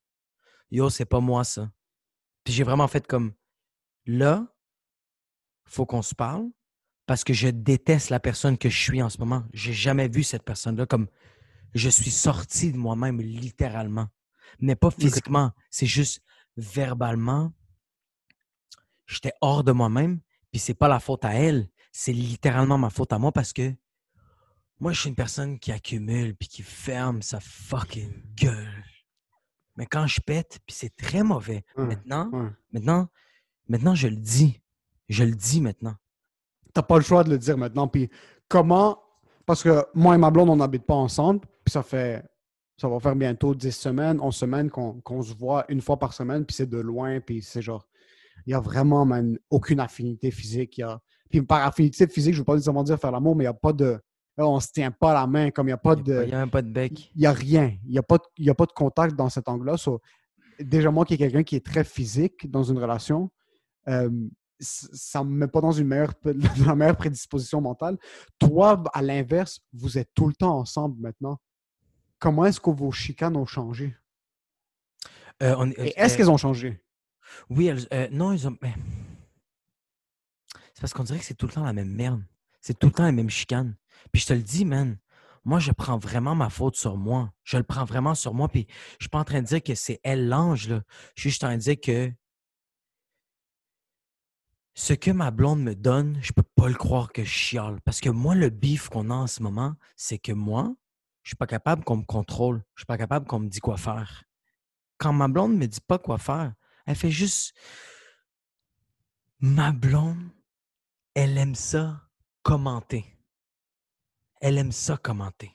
[0.70, 1.72] yo, c'est pas moi ça.
[2.44, 3.34] Puis j'ai vraiment fait comme,
[4.06, 4.48] là,
[5.66, 6.50] faut qu'on se parle
[7.06, 9.44] parce que je déteste la personne que je suis en ce moment.
[9.54, 11.08] J'ai jamais vu cette personne-là comme
[11.74, 14.08] je suis sorti de moi-même littéralement,
[14.60, 15.52] mais pas physiquement.
[15.70, 16.22] C'est juste
[16.58, 17.54] verbalement.
[19.08, 23.14] J'étais hors de moi-même, puis c'est pas la faute à elle, c'est littéralement ma faute
[23.14, 23.74] à moi parce que
[24.80, 28.84] moi je suis une personne qui accumule puis qui ferme sa fucking gueule.
[29.78, 31.64] Mais quand je pète, puis c'est très mauvais.
[31.78, 32.50] Ouais, Maintenant, ouais.
[32.72, 33.08] maintenant,
[33.68, 34.62] maintenant je le dis.
[35.10, 35.96] Je le dis maintenant.
[36.74, 37.88] T'as pas le choix de le dire maintenant.
[37.88, 38.10] Puis
[38.48, 39.02] comment.
[39.46, 41.42] Parce que moi et ma blonde, on n'habite pas ensemble.
[41.66, 42.24] Puis ça fait.
[42.78, 46.14] Ça va faire bientôt 10 semaines, 11 semaines qu'on qu'on se voit une fois par
[46.14, 46.46] semaine.
[46.46, 47.20] Puis c'est de loin.
[47.20, 47.86] Puis c'est genre.
[48.46, 50.78] Il y a vraiment man, aucune affinité physique.
[50.78, 51.00] Il y a...
[51.30, 53.52] Puis par affinité physique, je ne veux pas nécessairement dire faire l'amour, mais il n'y
[53.52, 54.00] a pas de.
[54.38, 56.24] là, on se tient pas la main, comme il n'y a pas n'y de.
[56.24, 57.12] il y a même pas de bec.
[57.16, 57.78] Il n'y a rien.
[57.86, 59.78] Il n'y a, pas de- il y a pas de contact dans cet angle-là.
[59.78, 60.02] So,
[60.60, 63.32] déjà, moi qui est quelqu'un qui est très physique dans une relation,
[63.88, 64.10] euh,
[64.60, 67.98] ça ne me met pas dans une meilleure, dans la meilleure prédisposition mentale.
[68.40, 71.40] Toi, à l'inverse, vous êtes tout le temps ensemble maintenant.
[72.20, 73.96] Comment est-ce que vos chicanes ont changé?
[75.42, 76.80] Euh, on Et est-ce euh, qu'elles ont changé?
[77.50, 78.58] Oui, euh, non, ils ont.
[80.74, 82.24] C'est parce qu'on dirait que c'est tout le temps la même merde.
[82.62, 83.76] C'est tout le temps la même chicane.
[84.12, 84.98] Puis je te le dis, man,
[85.44, 87.34] moi, je prends vraiment ma faute sur moi.
[87.44, 88.48] Je le prends vraiment sur moi.
[88.48, 88.68] Puis
[89.00, 90.82] je suis pas en train de dire que c'est elle l'ange, là.
[91.16, 92.12] Je suis juste en train de dire que
[94.74, 97.82] ce que ma blonde me donne, je peux pas le croire que je chiale.
[97.82, 100.74] Parce que moi, le bif qu'on a en ce moment, c'est que moi,
[101.24, 102.64] je suis pas capable qu'on me contrôle.
[102.76, 104.24] Je suis pas capable qu'on me dise quoi faire.
[104.98, 106.54] Quand ma blonde me dit pas quoi faire,
[106.86, 107.54] elle fait juste.
[109.40, 110.30] Ma blonde,
[111.14, 112.02] elle aime ça
[112.44, 113.06] commenter.
[114.40, 115.52] Elle aime ça commenter.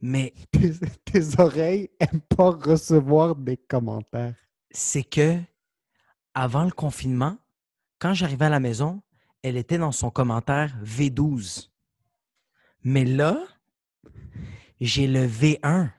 [0.00, 0.72] Mais Tes,
[1.04, 4.36] tes oreilles aiment pas recevoir des commentaires.
[4.70, 5.38] c'est que
[6.34, 7.36] avant le confinement,
[7.98, 9.02] quand j'arrivais à la maison,
[9.42, 11.70] elle était dans son commentaire V12.
[12.82, 13.42] Mais là,
[14.80, 15.90] j'ai le V1.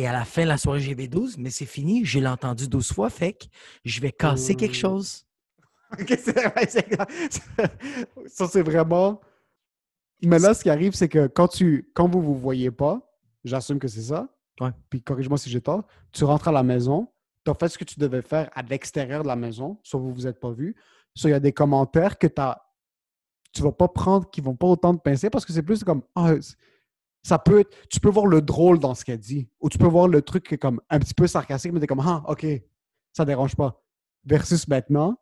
[0.00, 2.06] Et à la fin de la soirée, j'ai V12, mais c'est fini.
[2.06, 3.44] Je l'ai entendu 12 fois, fait que
[3.84, 4.80] je vais casser quelque Euh.
[4.80, 5.26] chose.
[8.26, 9.20] Ça, c'est vraiment.
[10.22, 13.12] Mais là, ce qui arrive, c'est que quand, tu, quand vous vous voyez pas,
[13.44, 14.28] j'assume que c'est ça.
[14.58, 14.70] Ouais.
[14.88, 15.84] Puis corrige-moi si j'ai tort.
[16.12, 17.08] Tu rentres à la maison,
[17.44, 20.14] tu as fait ce que tu devais faire à l'extérieur de la maison, que vous
[20.14, 20.76] vous êtes pas vus.
[21.14, 22.62] Soit il y a des commentaires que t'as-
[23.52, 26.02] tu vas pas prendre, qui vont pas autant te pincer parce que c'est plus comme.
[26.14, 26.32] Ah,
[27.22, 29.48] ça peut être- tu peux voir le drôle dans ce qu'elle dit.
[29.60, 31.86] Ou tu peux voir le truc qui est comme un petit peu sarcastique, mais t'es
[31.86, 32.46] comme Ah, ok,
[33.12, 33.82] ça dérange pas.
[34.24, 35.16] Versus maintenant,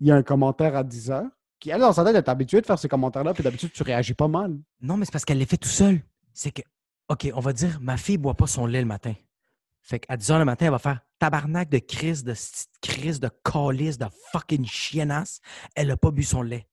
[0.00, 2.60] il y a un commentaire à 10 heures qui, elle, dans sa tête, est habituée
[2.60, 4.56] de faire ces commentaires-là, puis d'habitude, tu réagis pas mal.
[4.80, 6.00] Non, mais c'est parce qu'elle les fait tout seul.
[6.32, 6.62] C'est que,
[7.08, 9.12] OK, on va dire, ma fille boit pas son lait le matin.
[9.82, 12.34] Fait qu'à 10 h le matin, elle va faire tabarnak de crise, de
[12.80, 15.40] crise, de calice, de fucking chiennasse.
[15.74, 16.66] Elle a pas bu son lait.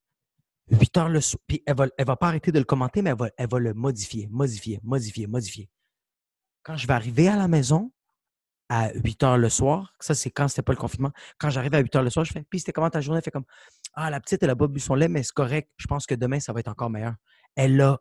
[0.72, 1.40] 8 heures le soir.
[1.48, 3.60] Puis elle va, elle va pas arrêter de le commenter, mais elle va, elle va
[3.60, 5.70] le modifier, modifier, modifier, modifier.
[6.64, 7.92] Quand je vais arriver à la maison,
[8.70, 11.80] à 8 heures le soir, ça c'est quand c'était pas le confinement, quand j'arrive à
[11.80, 13.20] 8 heures le soir, je fais, puis c'était comment ta journée?
[13.20, 13.46] Elle fait comme,
[13.94, 15.70] ah, la petite, elle a pas bu son lait, mais c'est correct.
[15.78, 17.16] Je pense que demain, ça va être encore meilleur.
[17.56, 17.98] Elle a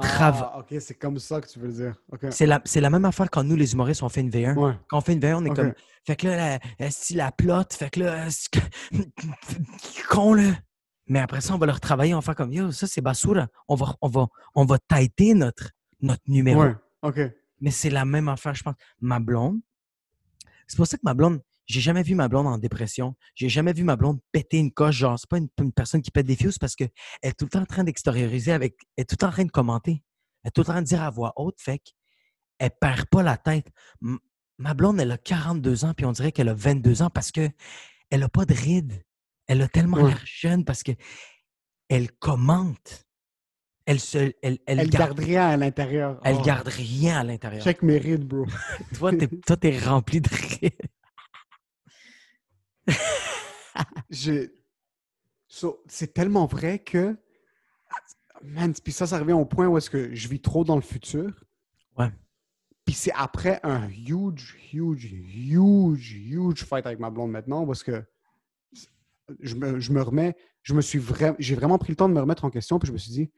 [0.00, 1.94] Trava- Ah, ok, c'est comme ça que tu veux le dire.
[2.32, 4.56] C'est la, c'est la même affaire quand nous, les humoristes, on fait une V1.
[4.56, 4.72] Ouais.
[4.88, 5.74] Quand on fait une V1, on est comme.
[6.06, 8.26] Fait que là, la, esti, la plotte, fait que là,
[10.08, 10.52] con, là.
[11.06, 13.48] Mais après ça, on va leur travailler, on va faire comme Yo, ça c'est basura.
[13.68, 14.78] On va, on va, on va
[15.34, 16.62] notre, notre numéro.
[16.62, 16.74] Ouais.
[17.02, 17.20] Ok.
[17.60, 18.74] Mais c'est la même affaire, je pense.
[19.00, 19.60] Ma blonde,
[20.66, 23.14] c'est pour ça que ma blonde, j'ai jamais vu ma blonde en dépression.
[23.34, 24.96] J'ai jamais vu ma blonde péter une coche.
[24.96, 26.90] Genre, c'est pas une, une personne qui pète des fuses parce qu'elle
[27.22, 28.76] est tout le temps en train d'extérioriser avec.
[28.96, 30.02] Elle est tout le temps en train de commenter.
[30.42, 31.58] Elle est tout le temps en train de dire à voix haute.
[31.58, 33.68] Fait qu'elle perd pas la tête.
[34.02, 34.18] M-
[34.58, 37.48] ma blonde, elle a 42 ans, puis on dirait qu'elle a 22 ans parce que
[38.10, 39.02] elle a pas de rides.
[39.46, 40.08] Elle a tellement Ouais.
[40.08, 40.92] l'air jeune parce que
[41.88, 43.04] elle commente.
[43.86, 44.16] Elle se.
[44.18, 46.18] Elle, elle, Elle garde, garde rien à l'intérieur.
[46.24, 46.42] elle Oh.
[46.42, 47.62] garde rien à l'intérieur.
[47.62, 48.46] Check mes rides, bro.
[48.98, 50.70] Toi, t'es, toi, t'es rempli de rire.
[54.10, 54.50] Je-
[55.48, 57.16] So, c'est tellement vrai que.
[58.42, 60.82] Man, puis ça, ça revient au point où est-ce que je vis trop dans le
[60.82, 61.44] futur.
[61.96, 62.10] Ouais.
[62.84, 68.04] Puis c'est après un huge, huge, huge, huge fight avec ma blonde maintenant parce que
[69.40, 72.14] je me, je me remets, je me suis vraiment, j'ai vraiment pris le temps de
[72.14, 73.28] me remettre en question puis je me suis dit,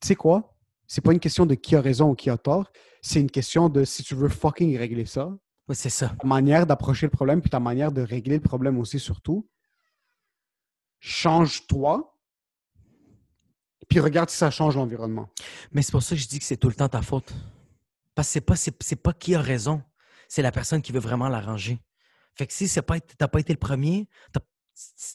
[0.00, 0.56] tu sais quoi?
[0.86, 2.70] C'est pas une question de qui a raison ou qui a tort.
[3.02, 5.28] C'est une question de si tu veux fucking régler ça,
[5.68, 6.08] Oui, c'est ça.
[6.20, 9.48] ta manière d'approcher le problème, puis ta manière de régler le problème aussi, surtout.
[10.98, 12.18] Change-toi,
[13.88, 15.28] puis regarde si ça change l'environnement.
[15.72, 17.32] Mais c'est pour ça que je dis que c'est tout le temps ta faute.
[18.14, 19.82] Parce que c'est pas, c'est, pas qui a raison.
[20.28, 21.80] C'est la personne qui veut vraiment l'arranger.
[22.34, 24.08] Fait que si c'est pas, été- t'as pas été le premier,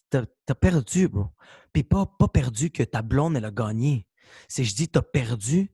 [0.09, 1.27] t'as, perdu, bro.
[1.73, 4.07] Puis pas, pas perdu que ta blonde, elle a gagné.
[4.47, 5.71] C'est, je dis, t'as perdu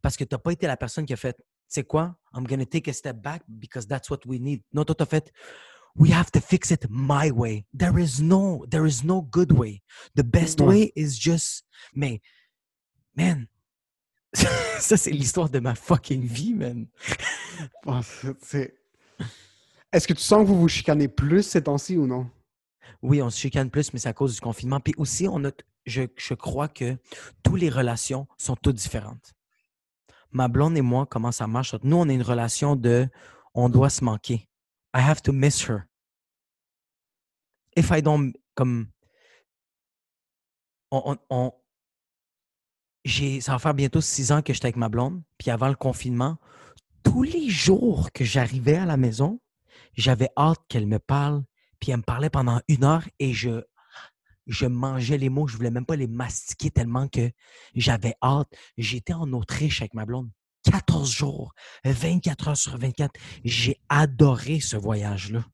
[0.00, 2.66] parce que t'as pas été la personne qui a fait, tu sais quoi, I'm gonna
[2.66, 4.62] take a step back because that's what we need.
[4.72, 5.32] Non, toi, t'as fait,
[5.96, 7.66] we have to fix it my way.
[7.76, 9.82] There is no, there is no good way.
[10.16, 10.66] The best Ouais.
[10.66, 11.64] way is just,
[11.94, 12.20] mais,
[13.16, 13.46] man,
[14.80, 16.86] ça, c'est l'histoire de ma fucking vie, man.
[18.02, 18.74] C'est- c'est-
[19.92, 22.30] Est-ce que tu sens que vous vous chicanez plus ces temps-ci ou non?
[23.02, 24.80] Oui, on se chicane plus, mais c'est à cause du confinement.
[24.80, 25.50] Puis aussi, on a,
[25.86, 26.96] je, crois que
[27.42, 29.32] toutes les relations sont toutes différentes.
[30.30, 31.74] Ma blonde et moi, comment ça marche?
[31.82, 33.08] Nous, on a une relation de
[33.54, 34.48] on doit se manquer.
[34.94, 35.82] I have to miss her.
[37.76, 38.88] If I don't, comme,
[40.90, 41.52] on, on-
[43.40, 45.22] ça va faire bientôt six ans que j'étais avec ma blonde.
[45.38, 46.38] Puis avant le confinement,
[47.02, 49.40] tous les jours que j'arrivais à la maison,
[49.94, 51.42] j'avais hâte qu'elle me parle.
[51.82, 53.60] Puis elle me parlait pendant une heure et je,
[54.46, 55.48] je mangeais les mots.
[55.48, 57.28] Je voulais même pas les mastiquer tellement que
[57.74, 58.46] j'avais hâte.
[58.78, 60.30] J'étais en Autriche avec ma blonde.
[60.62, 61.52] 14 jours,
[61.84, 63.18] 24 heures sur 24.
[63.44, 65.44] J'ai adoré ce voyage-là.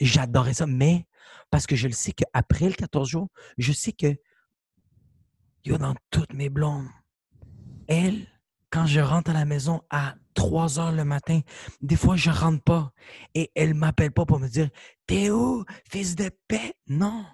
[0.00, 1.08] J'adorais ça, mais
[1.50, 3.26] parce que je le sais qu'après le 14 jours,
[3.58, 4.14] je sais que
[5.64, 6.86] yo, dans toutes mes blondes,
[7.88, 8.24] elle,
[8.70, 11.40] quand je rentre à la maison à 3 heures le matin,
[11.80, 12.92] des fois, je rentre pas
[13.34, 14.70] et elle m'appelle pas pour me dire
[15.10, 16.72] T'es où, fils de paix?
[16.86, 17.24] Non.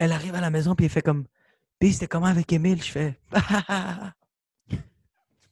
[0.00, 1.26] Elle arrive à la maison puis elle fait comme
[1.78, 2.82] Puis c'était comment avec Émile?
[2.82, 3.20] Je fais.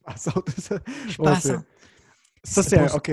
[0.08, 1.64] Je suis Ouais, passante.
[2.42, 3.12] Ça, C'est c'est un- OK.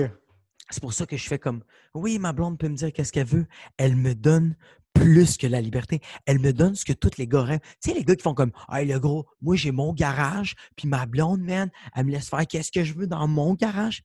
[0.68, 1.62] C'est pour ça que je fais comme
[1.94, 3.46] oui, ma blonde peut me dire qu'est-ce qu'elle veut.
[3.76, 4.56] Elle me donne
[4.94, 6.00] plus que la liberté.
[6.26, 7.60] Elle me donne ce que tous les gars rêvent.
[7.80, 10.88] Tu sais, les gars qui font comme Hey, le gros, moi j'ai mon garage, puis
[10.88, 14.02] ma blonde, man, elle me laisse faire qu'est-ce que je veux dans mon garage.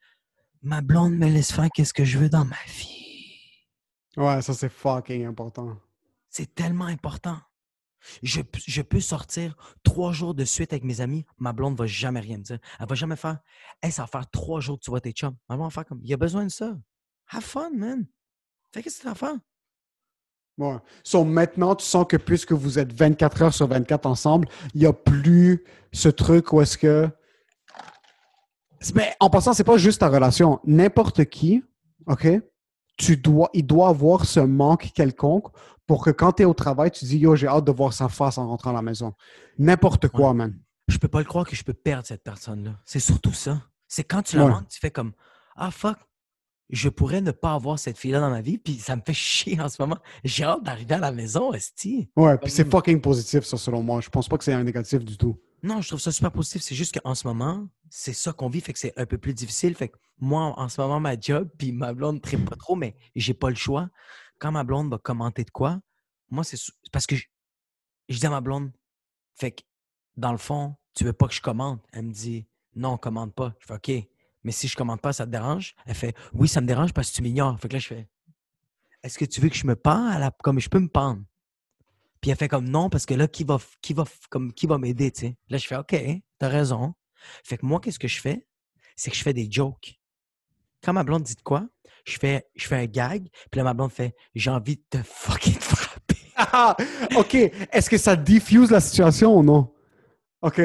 [0.61, 3.08] Ma blonde me laisse faire qu'est-ce que je veux dans ma vie.
[4.17, 5.77] Ouais, ça, c'est fucking important.
[6.29, 7.37] C'est tellement important.
[8.23, 12.21] Je, je peux sortir trois jours de suite avec mes amis, ma blonde va jamais
[12.21, 12.59] rien me dire.
[12.79, 13.39] Elle va jamais faire
[13.81, 15.35] Hey, ça va faire trois jours que tu vois tes chums.
[15.49, 16.77] Ma blonde va faire comme Il y a besoin de ça.
[17.31, 18.07] Have fun, man.
[18.73, 19.35] Fais qu'est-ce que tu as à faire.
[20.57, 20.77] Ouais.
[21.03, 24.85] So, maintenant, tu sens que puisque vous êtes 24 heures sur 24 ensemble, il n'y
[24.85, 27.09] a plus ce truc où est-ce que.
[28.93, 30.59] Mais en passant, c'est pas juste ta relation.
[30.65, 31.63] N'importe qui,
[32.07, 32.27] OK?
[32.99, 35.47] Tu dois, il doit avoir ce manque quelconque
[35.87, 38.09] pour que quand tu es au travail, tu dis Yo, j'ai hâte de voir sa
[38.09, 39.13] face en rentrant à la maison.
[39.57, 40.53] N'importe quoi, man.
[40.89, 42.71] je peux pas le croire que je peux perdre cette personne-là.
[42.85, 43.61] C'est surtout ça.
[43.87, 44.51] C'est quand tu la Ouais.
[44.51, 45.13] manques, tu fais comme
[45.55, 45.97] Ah fuck,
[46.69, 49.59] je pourrais ne pas avoir cette fille-là dans ma vie, puis ça me fait chier
[49.61, 49.97] en ce moment.
[50.23, 52.09] J'ai hâte d'arriver à la maison, Esti.
[52.17, 54.01] Ouais, puis c'est fucking positif, ça, selon moi.
[54.01, 55.39] Je pense pas que c'est un négatif du tout.
[55.61, 56.61] Non, je trouve ça super positif.
[56.61, 59.33] C'est juste qu'en ce moment, c'est ça qu'on vit, fait que c'est un peu plus
[59.33, 59.75] difficile.
[59.75, 62.95] Fait que moi, en ce moment, ma job, puis ma blonde ne pas trop, mais
[63.15, 63.89] j'ai pas le choix.
[64.39, 65.81] Quand ma blonde va commenter de quoi,
[66.29, 66.57] moi, c'est
[66.91, 67.25] parce que je,
[68.09, 68.71] dis à ma blonde,
[69.35, 69.63] fait que
[70.15, 71.83] dans le fond, tu veux pas que je commente?
[71.91, 72.45] Elle me dit,
[72.75, 73.53] non, commande pas.
[73.59, 74.07] Je fais, OK,
[74.43, 75.75] mais si je commande pas, ça te dérange?
[75.85, 77.59] Elle fait, oui, ça me dérange parce que tu m'ignores.
[77.59, 78.09] Fait que là, je fais,
[79.03, 81.23] est-ce que tu veux que je me pends comme je peux me pendre?
[82.21, 84.77] Puis elle fait comme non, parce que là, qui va, qui va, comme, qui va
[84.77, 85.37] m'aider, tu sais?
[85.49, 85.95] Là, je fais OK,
[86.37, 86.93] t'as raison.
[87.43, 88.45] Fait que moi, qu'est-ce que je fais?
[88.95, 89.99] C'est que je fais des jokes.
[90.83, 91.67] Quand ma blonde dit de quoi,
[92.05, 95.03] je fais, je fais un gag, puis là, ma blonde fait J'ai envie de te
[95.03, 96.15] fucking frapper.
[96.35, 96.75] Ah,
[97.15, 97.35] OK.
[97.35, 99.73] Est-ce que ça diffuse la situation ou non?
[100.41, 100.61] OK.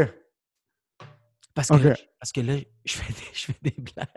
[1.55, 4.09] Parce que, là, parce que là, je fais, des, je fais des blagues.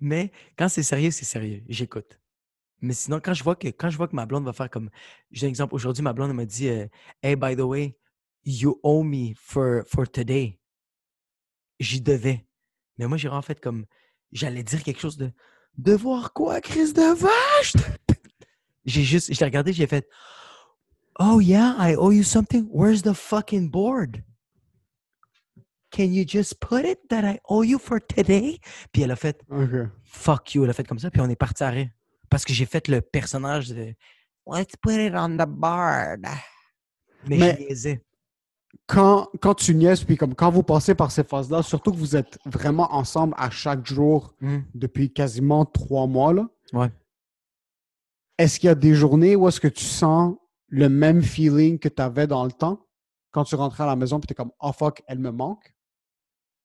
[0.00, 1.62] Mais quand c'est sérieux, c'est sérieux.
[1.68, 2.18] J'écoute.
[2.80, 4.90] Mais sinon, quand je vois que quand je vois que ma blonde va faire comme.
[5.30, 5.74] J'ai un exemple.
[5.74, 6.86] Aujourd'hui, ma blonde elle m'a dit euh,
[7.22, 7.96] Hey, by the way,
[8.44, 10.58] you owe me for, for today.
[11.80, 12.46] J'y devais.
[12.98, 13.86] Mais moi, j'ai en fait comme.
[14.32, 15.32] J'allais dire quelque chose de.
[15.78, 17.76] Devoir quoi, Chris de vache?
[18.84, 19.32] j'ai juste.
[19.32, 20.06] Je l'ai regardé, j'ai fait
[21.18, 22.68] Oh yeah, I owe you something.
[22.70, 24.22] Where's the fucking board?
[25.90, 28.60] Can you just put it that I owe you for today?
[28.92, 29.42] Puis elle a fait
[30.04, 31.88] fuck you, elle a fait comme ça, puis on est parti à rire.
[32.30, 33.94] Parce que j'ai fait le personnage de
[34.48, 36.26] Let's put it on the board.
[37.26, 38.02] Mais, Mais- je niaisais.
[38.86, 42.14] Quand, quand tu niaises, puis comme quand vous passez par ces phases-là, surtout que vous
[42.14, 44.60] êtes vraiment ensemble à chaque jour Hmm.
[44.74, 46.90] depuis quasiment trois mois, là, Ouais.
[48.38, 50.36] est-ce qu'il y a des journées où est-ce que tu sens
[50.68, 52.86] le même feeling que tu avais dans le temps
[53.30, 55.74] quand tu rentrais à la maison puis tu es comme Oh fuck, elle me manque?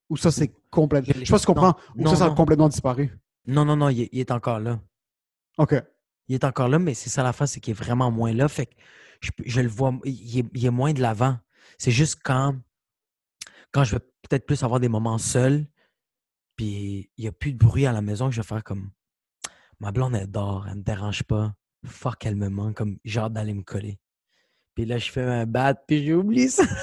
[0.09, 1.13] Ou ça, c'est complètement.
[1.17, 1.75] Je sais pas si tu comprends.
[1.95, 3.17] non, Ou ça, non, ça a complètement disparu?
[3.47, 4.79] Non, non, non, il est encore là.
[5.57, 5.75] OK.
[6.27, 8.47] Il est encore là, mais c'est ça la face, c'est qu'il est vraiment moins là.
[8.47, 8.75] Fait que
[9.19, 11.37] je, je le vois, il est, il est moins de l'avant.
[11.77, 12.55] C'est juste quand,
[13.71, 15.65] quand je vais peut-être plus avoir des moments seuls,
[16.55, 18.91] puis il n'y a plus de bruit à la maison, que je vais faire comme
[19.79, 21.53] ma blonde, elle dort, elle me dérange pas.
[21.85, 23.99] Fuck, elle me manque, comme j'ai hâte d'aller me coller.
[24.75, 26.63] Puis là, je fais un bat, puis j'ai oublié ça.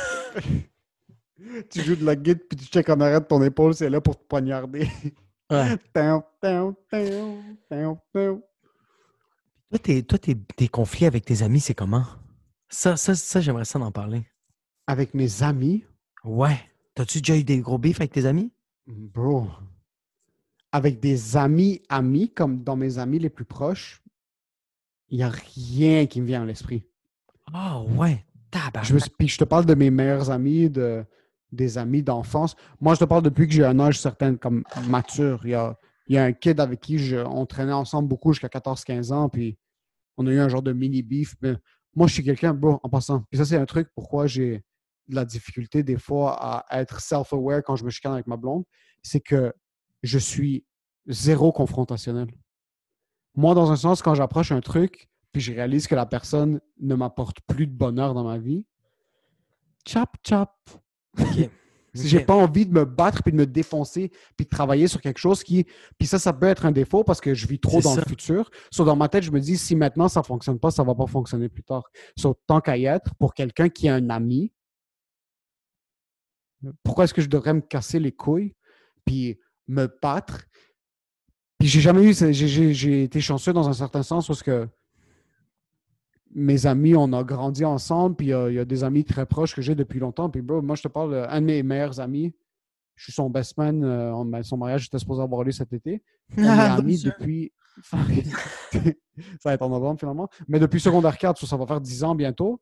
[1.71, 4.01] Tu joues de la guide puis tu check en arrière de ton épaule, c'est là
[4.01, 4.89] pour te poignarder.
[5.51, 5.77] Ouais.
[9.71, 12.05] Toi, tes, toi tes, tes conflits avec tes amis, c'est comment?
[12.69, 14.27] Ça, ça, ça j'aimerais ça d'en parler.
[14.87, 15.85] Avec mes amis,
[16.25, 16.59] Ouais.
[16.95, 18.51] T'as-tu déjà eu des gros bifs avec tes amis?
[18.87, 19.47] bro,
[20.73, 24.03] avec des amis, amis, comme dans mes amis les plus proches,
[25.09, 26.85] il n'y a rien qui me vient à l'esprit.
[27.53, 28.25] Ah ouais.
[28.53, 28.93] Je, Tabarnak.
[28.93, 31.05] me, puis je te parle de mes meilleurs amis, de,
[31.53, 32.57] des amis d'enfance.
[32.81, 35.41] Moi, je te parle depuis que j'ai un âge certain, comme mature.
[35.45, 38.33] Il y a, il y a un kid avec qui je- on traînait ensemble beaucoup
[38.33, 39.59] jusqu'à 14-15 ans, puis
[40.17, 41.37] on a eu un genre de mini-beef.
[41.43, 41.55] Mais
[41.95, 43.23] moi, je suis quelqu'un, bon, en passant.
[43.31, 44.65] Puis ça, c'est un truc pourquoi j'ai
[45.09, 48.65] de la difficulté des fois à être self-aware quand je me chicane avec ma blonde,
[49.03, 49.53] c'est que
[50.03, 50.65] je suis
[51.07, 52.29] zéro confrontationnel.
[53.35, 56.95] Moi, dans un sens, quand j'approche un truc, puis je réalise que la personne ne
[56.95, 58.67] m'apporte plus de bonheur dans ma vie,
[59.87, 60.51] chop, chop.
[62.03, 65.01] Si j'ai pas envie de me battre puis de me défoncer puis de travailler sur
[65.01, 65.67] quelque chose qui
[65.99, 68.01] puis ça ça peut être un défaut parce que je vis trop dans ça.
[68.01, 68.51] le futur.
[68.71, 71.07] So, dans ma tête, je me dis si maintenant ça fonctionne pas, ça va pas
[71.07, 71.85] fonctionner plus tard.
[72.17, 74.53] So, tant qu'à y être pour quelqu'un qui est un ami,
[76.83, 78.55] pourquoi est-ce que je devrais me casser les couilles
[79.05, 80.45] puis me battre?
[81.59, 84.69] Puis j'ai jamais eu j'ai été chanceux dans un certain sens parce que
[86.35, 89.05] mes amis, on a grandi ensemble, puis il y a- il y, a des amis
[89.05, 90.29] très proches que j'ai depuis longtemps.
[90.31, 92.35] Puis, bro, moi, je te parle, euh, un de mes meilleurs amis,
[93.01, 93.85] Je suis son best man.
[93.85, 96.03] euh, on- ben, son mariage était supposé avoir lieu cet été.
[96.37, 97.11] On Ah, est amis loser.
[97.11, 97.53] depuis.
[97.93, 97.97] ça
[99.45, 100.29] va être en novembre finalement.
[100.49, 102.61] Mais depuis secondaire 4, ça va faire 10 ans bientôt.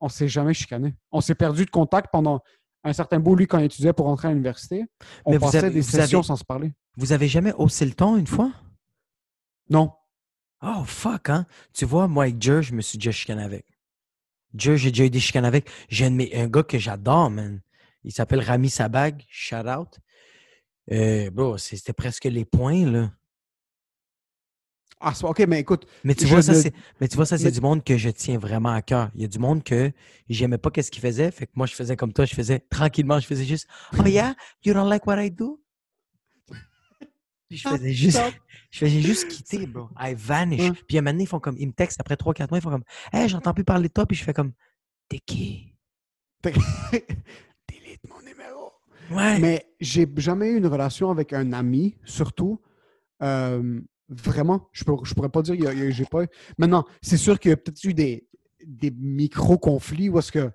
[0.00, 0.96] On s'est jamais chicané.
[1.12, 2.40] On s'est perdu de contact pendant
[2.82, 4.84] un certain bout, lui, quand il étudiait pour rentrer à l'université.
[5.24, 6.72] On Mais passait avez- des sessions avez- sans se parler.
[6.96, 8.50] Vous avez jamais haussé le ton une fois?
[9.70, 9.92] Non.
[10.62, 11.46] Oh, fuck, hein?
[11.72, 13.66] Tu vois, moi, avec Jer, je me suis déjà chicané avec.
[14.56, 15.68] Jer, j'ai déjà eu des chicanes avec.
[15.88, 17.60] J'ai un, gars que j'adore, man.
[18.04, 19.24] Il s'appelle Rami Sabag.
[19.28, 19.98] Shout out.
[20.90, 23.12] Euh, bro, c'était presque les points, là.
[25.00, 26.52] Ah, c'est- OK, mais écoute, Mais tu vois, ça,
[27.00, 29.10] mais tu vois, ça, c'est mais- du monde que je tiens vraiment à cœur.
[29.16, 29.90] Il y a du monde que
[30.28, 31.30] j'aimais pas qu'est-ce qu'il faisait.
[31.32, 32.24] Fait que moi, je faisais comme toi.
[32.24, 33.66] Je faisais tranquillement, je faisais juste,
[33.98, 34.34] oh yeah,
[34.64, 35.61] you don't like what I do?
[37.52, 38.18] Puis je faisais juste,
[38.70, 39.90] je faisais juste quitter, bro.
[40.00, 40.72] I vanish.
[40.88, 42.70] Puis un moment donné, ils font comme, ils me textent après 3-4 mois, ils font
[42.70, 44.06] comme, hey, j'entends plus parler de toi.
[44.06, 44.52] Puis je fais comme,
[45.10, 45.74] t'es qui?
[46.42, 48.72] Delete mon numéro.
[49.10, 49.38] Ouais.
[49.38, 52.58] Mais j'ai jamais eu une relation avec un ami, surtout.
[53.22, 55.54] Euh, vraiment, je, peux, je pourrais pas dire,
[55.90, 56.24] j'ai pas.
[56.56, 58.26] Maintenant, c'est sûr qu'il y a peut-être eu des,
[58.64, 60.50] des micro-conflits où est-ce que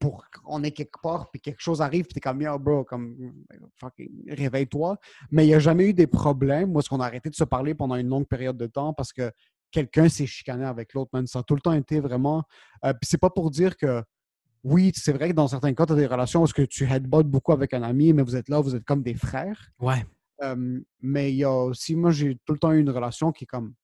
[0.00, 3.44] pour qu'on est quelque part, puis quelque chose arrive, puis t'es comme, yo, bro, comme,
[3.76, 4.98] fucking, réveille-toi.
[5.30, 7.44] Mais il n'y a jamais eu des problèmes où est-ce qu'on a arrêté de se
[7.44, 9.30] parler pendant une longue période de temps parce que
[9.70, 11.26] quelqu'un s'est chicané avec l'autre, man.
[11.26, 12.42] Ça a tout le temps été vraiment.
[12.84, 14.02] euh, puis c'est pas pour dire que
[14.64, 17.26] oui, c'est vrai que dans certains cas, tu as des relations où que tu headbutt
[17.26, 19.70] beaucoup avec un ami, mais vous êtes là, vous êtes comme des frères.
[19.78, 20.04] Ouais.
[20.42, 23.44] Euh, mais il y a aussi, moi, j'ai tout le temps eu une relation qui
[23.44, 23.74] est comme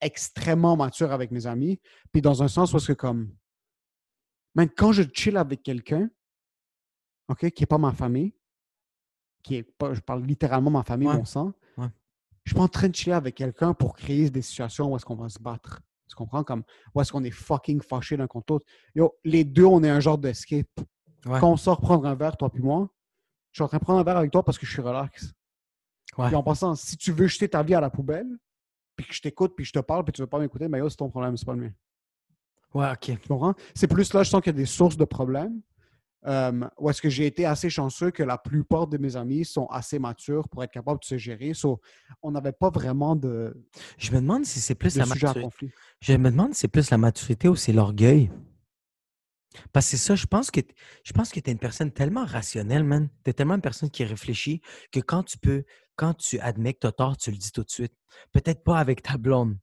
[0.00, 1.80] extrêmement mature avec mes amis.
[2.12, 3.30] Puis dans un sens où est-ce que comme,
[4.54, 6.08] même quand je chill avec quelqu'un,
[7.28, 8.34] OK, qui n'est pas ma famille,
[9.42, 11.16] qui est pas, je parle littéralement ma famille, Ouais.
[11.16, 11.88] mon sang, Ouais.
[12.44, 15.04] je suis pas en train de chiller avec quelqu'un pour créer des situations où est-ce
[15.04, 15.80] qu'on va se battre.
[16.08, 16.44] Tu comprends?
[16.44, 16.62] Comme,
[16.94, 18.66] où est-ce qu'on est fucking fâchés l'un contre l'autre.
[18.94, 20.68] Yo, les deux, on est un genre d'escape.
[21.26, 21.40] Ouais.
[21.40, 22.90] Quand on sort prendre un verre, toi puis moi,
[23.52, 25.32] je suis en train de prendre un verre avec toi parce que je suis relax.
[26.16, 28.28] Puis en passant, si tu veux jeter ta vie à la poubelle,
[28.96, 30.88] puis que je t'écoute, puis je te parle, puis tu veux pas m'écouter, mais yo,
[30.88, 31.72] c'est ton problème, c'est pas le mien.
[32.74, 33.16] Ouais, OK.
[33.74, 35.60] C'est plus là, je sens qu'il y a des sources de problèmes.
[36.26, 39.66] Euh, où est-ce que j'ai été assez chanceux que la plupart de mes amis sont
[39.66, 41.52] assez matures pour être capables de se gérer.
[41.52, 41.80] So,
[42.22, 43.54] on n'avait pas vraiment de,
[43.98, 45.46] Je me demande si c'est plus la maturité.
[46.00, 48.30] Je me demande si c'est plus la maturité ou c'est l'orgueil.
[49.72, 50.60] Parce que c'est ça, je pense que
[51.04, 53.08] je pense que tu es une personne tellement rationnelle, man.
[53.22, 54.62] Tu es tellement une personne qui réfléchit
[54.92, 55.64] que quand tu peux,
[55.94, 57.92] quand tu admets que tu as tort, tu le dis tout de suite.
[58.32, 59.56] Peut-être pas avec ta blonde,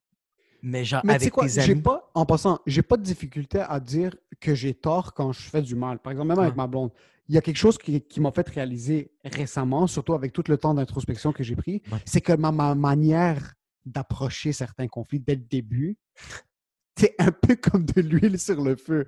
[0.62, 1.82] mais genre Mais tu sais avec quoi, tes j'ai amis.
[1.82, 5.62] pas, en passant, j'ai pas de difficulté à dire que j'ai tort quand je fais
[5.62, 5.99] du mal.
[5.99, 6.57] Par exemple, même avec Ouais.
[6.57, 6.91] ma blonde,
[7.28, 10.57] il y a quelque chose qui, qui m'a fait réaliser récemment, surtout avec tout le
[10.57, 11.99] temps d'introspection que j'ai pris, Ouais.
[12.05, 13.53] c'est que ma, ma manière
[13.86, 15.97] d'approcher certains conflits dès le début,
[16.97, 19.05] c'est un peu comme de l'huile sur le feu.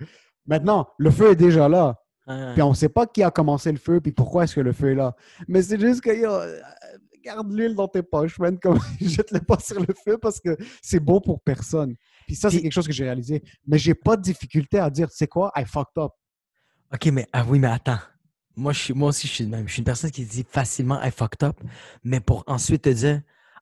[0.47, 1.99] Maintenant, le feu est déjà là.
[2.27, 2.53] Ouais.
[2.53, 4.71] Puis on ne sait pas qui a commencé le feu, puis pourquoi est-ce que le
[4.73, 5.15] feu est là.
[5.47, 6.29] Mais c'est juste que, yo,
[7.23, 8.57] garde l'huile dans tes poches, man.
[8.59, 11.95] Comme, jette-le pas sur le feu parce que c'est bon pour personne.
[12.27, 13.43] Puis ça, c'est quelque chose que j'ai réalisé.
[13.67, 16.11] Mais j'ai pas de difficulté à dire, sais quoi, I fucked up.
[16.93, 17.99] OK, mais ah oui, mais attends.
[18.55, 19.67] Moi, je suis, moi aussi, je suis de même.
[19.67, 21.59] Je suis une personne qui dit facilement I fucked up,
[22.03, 23.21] mais pour ensuite te dire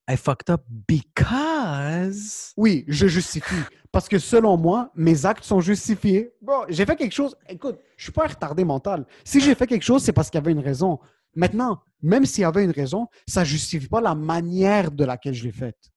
[0.09, 2.53] I fucked up because.
[2.57, 3.63] Oui, je justifie.
[3.91, 6.33] Parce que selon moi, mes actes sont justifiés.
[6.41, 7.35] Bon, j'ai fait quelque chose.
[7.47, 9.05] Écoute, je suis pas un retardé mental.
[9.23, 10.99] Si j'ai fait quelque chose, c'est parce qu'il y avait une raison.
[11.35, 15.43] Maintenant, même s'il y avait une raison, ça justifie pas la manière de laquelle je
[15.43, 15.91] l'ai faite.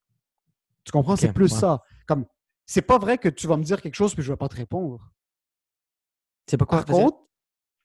[0.85, 1.17] Tu comprends?
[1.17, 1.61] c'est plus ouais.
[1.61, 1.83] ça.
[2.07, 2.27] Comme,
[2.67, 4.57] c'est pas vrai que tu vas me dire quelque chose puis je vais pas te
[4.57, 5.11] répondre.
[6.47, 7.19] C'est pas quoi Par contre,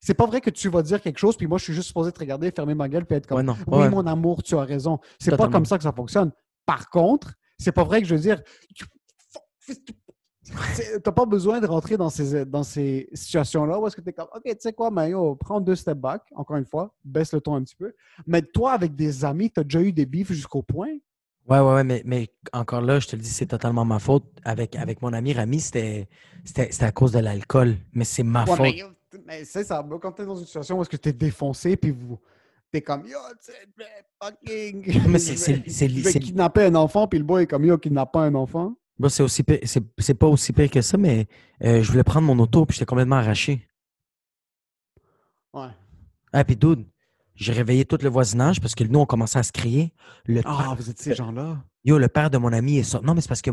[0.01, 2.11] c'est pas vrai que tu vas dire quelque chose puis moi je suis juste supposé
[2.11, 3.57] te regarder, fermer ma gueule puis être comme Ouais, non.
[3.67, 4.99] oui mon amour, tu as raison.
[5.19, 6.31] C'est pas comme ça que ça fonctionne.
[6.65, 8.41] Par contre, c'est pas vrai que je veux dire
[11.03, 14.27] t'as pas besoin de rentrer dans ces, dans ces situations-là où est-ce que t'es comme
[14.35, 17.55] OK, tu sais quoi, Mayo, prends deux step back, encore une fois, baisse le ton
[17.55, 17.93] un petit peu.
[18.27, 20.89] Mais toi, avec des amis, t'as déjà eu des bifs jusqu'au point?
[21.47, 24.23] Ouais, ouais, ouais, mais, mais encore là, je te le dis, c'est totalement ma faute.
[24.43, 26.07] Avec, avec mon ami Rami, c'était
[26.81, 28.59] à cause de l'alcool, mais c'est ma Ouais, faute.
[28.59, 28.83] mais,
[29.25, 32.19] mais c'est ça, quand t'es dans une situation où est-ce que t'es défoncé puis vous
[32.71, 33.85] t'es comme yo, tu sais, mais
[34.21, 35.07] fucking.
[35.09, 35.35] Mais c'est-
[35.87, 38.75] je vais- kidnapper un enfant puis le boy est comme yo, kidnappe pas un enfant.
[38.99, 39.43] Bon, c'est aussi
[39.97, 41.27] c'est pas aussi pire que ça, mais
[41.63, 43.65] euh, je voulais prendre mon auto puis j'étais complètement arraché.
[45.53, 45.69] Ouais.
[46.33, 46.85] Ah, puis dude,
[47.35, 49.93] j'ai réveillé tout le voisinage parce que nous, on commençait à se crier.
[50.25, 51.63] Le Ah, père- vous êtes ces gens-là?
[51.85, 53.05] Yo, le père de mon ami est sorti.
[53.07, 53.51] Non, mais c'est parce que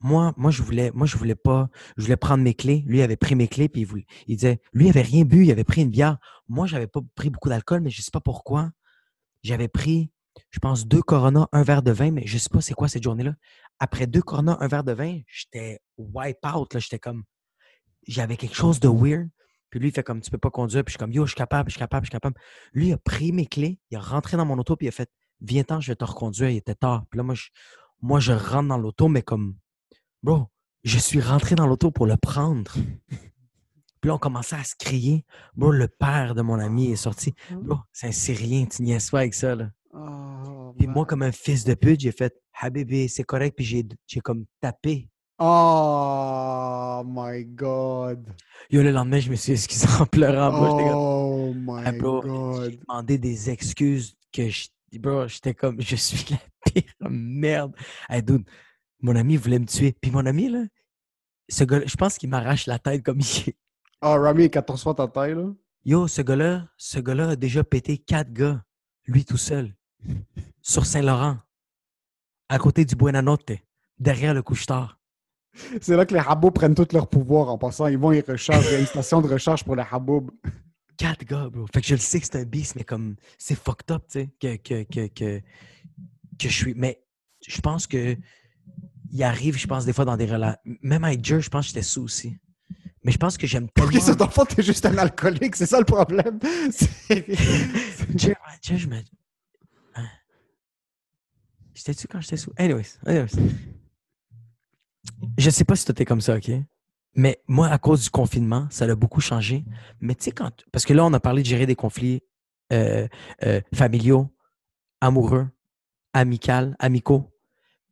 [0.00, 2.84] moi, moi, je voulais, moi, je voulais pas, je voulais prendre mes clés.
[2.86, 5.24] Lui il avait pris mes clés, puis il, voulait- il disait, lui, il avait rien
[5.24, 6.18] bu, il avait pris une bière.
[6.48, 8.70] Moi, j'avais pas pris beaucoup d'alcool, mais je sais pas pourquoi.
[9.42, 10.10] J'avais pris,
[10.50, 13.02] je pense, deux Corona, un verre de vin, mais je sais pas c'est quoi cette
[13.02, 13.34] journée-là.
[13.78, 16.78] Après deux Corona, un verre de vin, j'étais wipe out.
[16.78, 17.24] J'étais comme,
[18.06, 19.28] j'avais quelque chose de weird.
[19.70, 20.84] Puis lui, il fait comme tu peux pas conduire.
[20.84, 22.36] Puis je suis comme yo, je suis capable, je suis capable, je suis capable.
[22.72, 24.92] Lui, il a pris mes clés, il est rentré dans mon auto, puis il a
[24.92, 25.10] fait
[25.40, 26.50] Viens-t'en, je vais te reconduire.
[26.50, 27.04] Il était tard.
[27.10, 27.48] Puis là, moi, je,
[28.00, 29.56] moi, je rentre dans l'auto, mais comme
[30.22, 30.48] Bro,
[30.84, 32.72] je suis rentré dans l'auto pour le prendre.
[34.00, 35.24] Puis là, on commençait à se crier.
[35.54, 37.34] Bro, le père de mon ami est sorti.
[37.50, 39.70] Bro, c'est un Syrien, tu niaises pas avec ça, là.
[39.96, 43.54] Oh, moi, comme un fils de pute, j'ai fait Habibi, c'est correct.
[43.56, 45.08] Puis j'ai, j'ai comme tapé.
[45.38, 48.24] Oh my god.
[48.70, 50.50] Yo, le lendemain, je me suis excusé en pleurant.
[50.50, 50.78] bro.
[50.78, 52.70] J'étais comme, Oh my Ah, bro, god.
[52.70, 54.68] j'ai demandé des excuses que je.
[54.98, 57.74] Bro, j'étais comme, je suis la pire merde.
[58.08, 58.44] Hey, dude,
[59.00, 59.92] mon ami voulait me tuer.
[60.00, 60.62] Puis mon ami, là,
[61.48, 63.56] ce gars je pense qu'il m'arrache la tête comme il est.
[64.02, 65.52] Oh, Rami, 14 fois ta taille, là.
[65.84, 68.62] Yo, ce gars-là, ce gars-là a déjà pété quatre gars,
[69.06, 69.74] lui tout seul,
[70.62, 71.38] sur Saint-Laurent,
[72.48, 73.52] à côté du Buenanote,
[73.98, 74.98] derrière le couche-tard.
[75.80, 77.86] C'est là que les Haboub prennent tout leur pouvoir en passant.
[77.86, 78.66] Ils vont, ils rechargent.
[78.66, 80.30] Il y a une station de recharge pour les Haboub.
[80.96, 81.66] Quatre gars, bro.
[81.72, 84.20] Fait que je le sais que c'est un beast, mais comme c'est fucked up, tu
[84.20, 85.40] sais, que, que, que, que,
[86.38, 86.74] que je suis.
[86.74, 87.04] Mais
[87.46, 88.16] je pense que
[89.10, 90.60] il arrive, je pense, des fois dans des relations.
[90.82, 92.36] Même avec Jer, je pense que j'étais sous aussi.
[93.04, 93.90] Mais je pense que j'aime tellement.
[93.90, 95.56] Ok, cet enfant, t'es juste un alcoolique.
[95.56, 96.38] C'est ça le problème?
[98.16, 98.96] Jer, je me.
[101.84, 102.50] J'étais-tu quand j'étais sous?
[102.56, 103.32] Anyways, anyways.
[105.36, 106.50] Je sais pas si toi t'es comme ça, OK?
[107.14, 109.66] Mais moi, à cause du confinement, ça l'a beaucoup changé.
[110.00, 110.64] Mais tu sais, quand.
[110.72, 112.22] Parce que là, on a parlé de gérer des conflits
[112.72, 113.06] euh,
[113.44, 114.34] euh, familiaux,
[115.02, 115.46] amoureux,
[116.14, 117.30] amicaux, amicaux.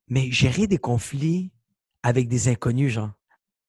[0.09, 1.53] Mais gérer des conflits
[2.03, 3.13] avec des inconnus, genre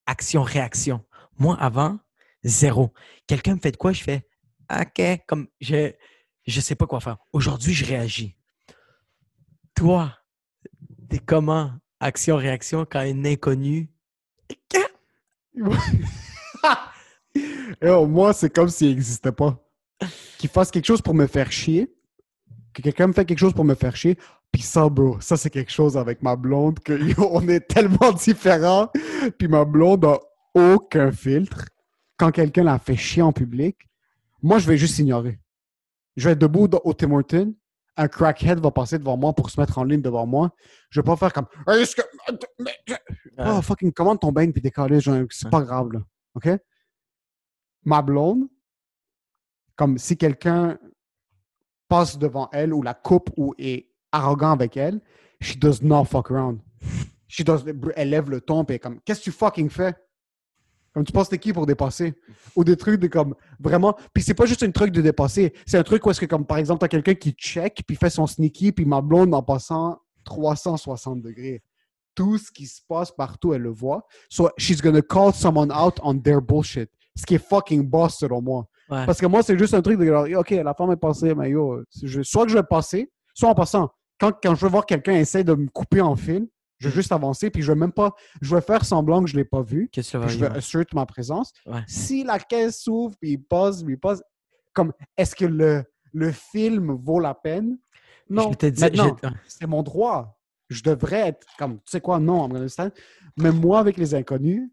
[0.06, 1.04] action-réaction.
[1.38, 1.98] Moi, avant,
[2.44, 2.94] zéro.
[3.26, 4.26] Quelqu'un me fait de quoi, je fais
[4.72, 5.92] OK, comme je
[6.46, 7.18] je sais pas quoi faire.
[7.32, 8.36] Aujourd'hui, je réagis.
[9.74, 10.16] Toi,
[11.08, 11.72] t'es comment?
[12.00, 13.88] Action-réaction quand un inconnu.
[17.82, 19.58] Yo, moi, c'est comme s'il n'existait pas.
[20.38, 21.92] Qu'il fasse quelque chose pour me faire chier.
[22.72, 24.18] Que quelqu'un me fait quelque chose pour me faire chier.
[24.52, 28.90] Puis ça, bro, ça, c'est quelque chose avec ma blonde que on est tellement différents.
[29.38, 30.20] Puis ma blonde a
[30.54, 31.66] aucun filtre.
[32.16, 33.88] Quand quelqu'un la fait chier en public,
[34.42, 35.40] moi, je vais juste ignorer.
[36.16, 37.54] Je vais être debout au Tim Hortons.
[37.96, 40.52] Un crackhead va passer devant moi pour se mettre en ligne devant moi.
[40.90, 41.46] Je vais pas faire comme.
[41.68, 42.02] Hey, est-ce que-
[43.38, 45.00] Oh, fucking, commande ton bain puis décoller.
[45.00, 46.00] genre, C'est pas grave, là.
[46.34, 46.48] OK?
[47.84, 48.48] Ma blonde,
[49.76, 50.78] comme si quelqu'un
[51.88, 55.00] passe devant elle ou la coupe ou est arrogant avec elle,
[55.40, 56.60] she does not fuck around.
[57.28, 57.64] She does,
[57.96, 59.94] elle lève le ton et comme, qu'est-ce que tu fucking fais?
[60.94, 62.14] Comme tu penses t'es qui pour dépasser?
[62.54, 63.96] Ou des trucs de comme, vraiment.
[64.14, 65.52] Puis c'est pas juste un truc de dépasser.
[65.66, 68.10] C'est un truc où est-ce que, comme par exemple, t'as quelqu'un qui check puis fait
[68.10, 71.62] son sneaky puis ma blonde en passant 360 degrés.
[72.14, 74.06] Tout ce qui se passe partout, elle le voit.
[74.28, 76.88] So she's gonna call someone out on their bullshit.
[77.16, 78.68] Ce qui est fucking boss selon moi.
[78.88, 79.04] Ouais.
[79.06, 81.50] Parce que moi, c'est juste un truc de genre, OK, la femme est passée, mais
[81.50, 83.90] yo, je- soit que je vais passer, soit en passant.
[84.20, 86.46] Quand, quand je veux voir quelqu'un essayer de me couper en fil,
[86.78, 89.36] je vais juste avancer, puis je vais même pas, je vais faire semblant que je
[89.36, 90.56] l'ai pas vu, Qu'est-ce que vas puis je vais dire?
[90.58, 91.52] assure ma présence.
[91.66, 91.82] Ouais.
[91.86, 94.22] Si la caisse s'ouvre, puis il passe, puis il passe,
[94.72, 97.78] comme, est-ce que le, le film vaut la peine?
[98.28, 98.52] Non.
[99.46, 100.38] C'est mon droit.
[100.68, 102.92] Je devrais être comme, tu sais quoi, non, stand.
[103.36, 104.70] Mais moi, avec les inconnus,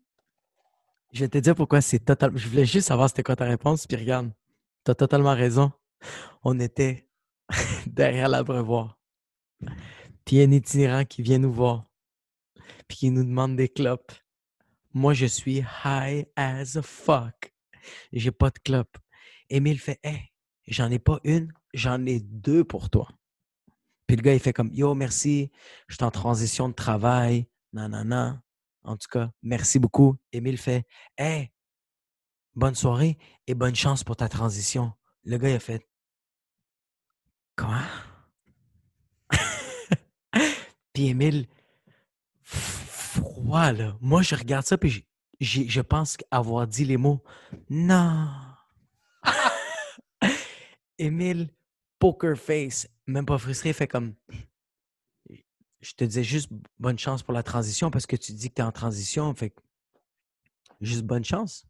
[1.11, 2.37] Je vais te dire pourquoi c'est totalement.
[2.37, 4.31] Je voulais juste savoir c'était quoi ta réponse, puis regarde,
[4.83, 5.71] t'as totalement raison.
[6.43, 7.07] On était
[7.87, 8.97] derrière l'abreuvoir.
[10.25, 11.85] Puis il y a un itinérant qui vient nous voir,
[12.87, 14.11] puis qui nous demande des clopes.
[14.93, 17.53] Moi, je suis high as a fuck.
[18.11, 18.97] J'ai pas de clope.
[19.49, 20.31] Émile fait Hey,
[20.67, 23.07] j'en ai pas une, j'en ai deux pour toi.
[24.07, 25.51] Puis le gars, il fait comme Yo, merci,
[25.87, 28.41] je suis en transition de travail, nanana.
[28.83, 30.17] En tout cas, merci beaucoup.
[30.31, 30.85] Émile fait
[31.17, 31.51] Hey,
[32.55, 33.17] bonne soirée
[33.47, 34.91] et bonne chance pour ta transition.
[35.23, 35.87] Le gars, il a fait
[37.57, 37.81] Quoi?
[40.93, 41.47] puis Émile,
[42.51, 43.97] froid, là.
[44.01, 45.05] Moi, je regarde ça, puis
[45.39, 47.23] je pense avoir dit les mots
[47.69, 48.29] Non.
[50.97, 51.49] Émile,
[51.99, 54.13] poker face, même pas frustré, fait comme
[55.81, 56.49] je te disais juste
[56.79, 59.33] bonne chance pour la transition parce que tu dis que tu es en transition.
[59.33, 59.53] Fait
[60.79, 61.65] juste bonne chance.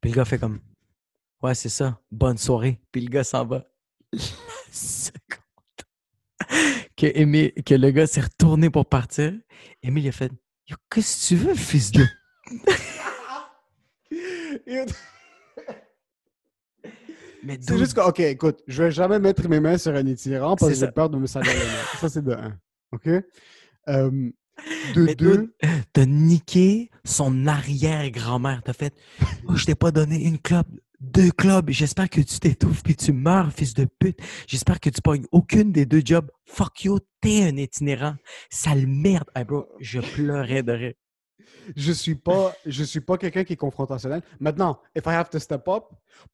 [0.00, 0.60] Puis le gars fait comme
[1.42, 2.80] Ouais, c'est ça, bonne soirée.
[2.92, 3.64] Puis le gars s'en va.
[7.12, 9.32] Que, que le gars s'est retourné pour partir,
[9.82, 10.32] Émile il a fait
[10.68, 12.04] Yo, qu'est-ce que tu veux, fils de.
[17.44, 20.56] Mais C'est juste que, OK, écoute, je vais jamais mettre mes mains sur un itinérant
[20.56, 21.98] parce que j'ai peur de me salir les mains.
[22.00, 22.58] Ça, c'est de un.
[22.92, 23.06] OK?
[23.06, 24.30] Euh,
[24.94, 25.54] De Mais deux,
[25.92, 28.62] T'as niqué son arrière-grand-mère.
[28.64, 28.94] T'as fait
[29.46, 30.68] oh, Je t'ai pas donné une clope,
[31.04, 31.70] deux clubs.
[31.70, 34.18] J'espère que tu t'étouffes puis tu meurs, fils de pute.
[34.46, 36.30] J'espère que tu pognes aucune des deux jobs.
[36.46, 38.14] Fuck you, t'es un itinérant.
[38.50, 39.28] Sale merde.
[39.34, 40.94] Hey bro, je pleurais de rire.
[41.76, 44.22] je suis pas, je suis pas quelqu'un qui est confrontationnel.
[44.40, 45.84] Maintenant, if I have to step up,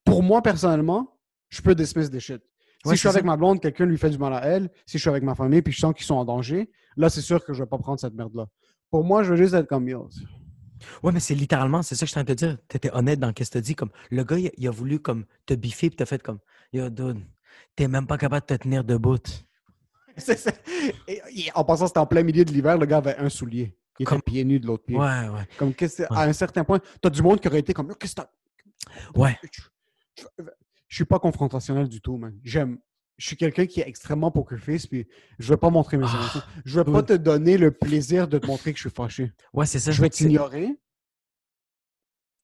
[0.05, 1.19] pour moi personnellement,
[1.49, 2.41] je peux dismiss des shit.
[2.83, 3.27] Si Ouais, je suis avec ça.
[3.27, 5.61] ma blonde, quelqu'un lui fait du mal à elle, si je suis avec ma famille
[5.63, 8.01] puis je sens qu'ils sont en danger, là c'est sûr que je vais pas prendre
[8.01, 8.47] cette merde là.
[8.91, 10.09] Pour moi, je veux juste être comme yo.
[11.03, 12.59] Ouais, mais c'est littéralement, c'est ça que je suis en train de te dire.
[12.69, 13.75] T'étais honnête dans ce que tu as dit.
[13.75, 16.39] Comme, le gars, il, il a voulu comme te biffer puis t'as fait comme
[16.73, 17.21] Yo, dude,
[17.77, 19.19] t'es même pas capable de te tenir debout.
[20.17, 20.63] C'est-
[21.09, 23.77] et- et en passant, c'était en plein milieu de l'hiver, le gars avait un soulier.
[23.99, 24.97] Il était Comme- pieds nus de l'autre pied.
[24.97, 25.47] Ouais, ouais.
[25.59, 26.07] Comme Ouais.
[26.11, 28.31] à un certain point, t'as du monde qui aurait été comme qu'est-ce que t'as-
[29.15, 29.39] Ouais.
[29.43, 30.45] Je, je-
[30.89, 32.35] je suis pas confrontationnel du tout, man.
[32.43, 32.79] J'aime.
[33.21, 35.07] Je suis quelqu'un qui est extrêmement poker face, puis
[35.39, 36.41] je veux pas montrer mes Ah, émotions.
[36.65, 39.31] Je veux pas te donner le plaisir de te montrer que je suis fâché.
[39.53, 39.91] Ouais, c'est ça.
[39.91, 40.81] Je vais t'ignorer.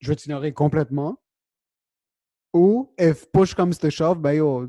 [0.00, 1.18] Je vais t'ignorer complètement.
[2.52, 4.68] Ou, if push comes to shove, ben yo,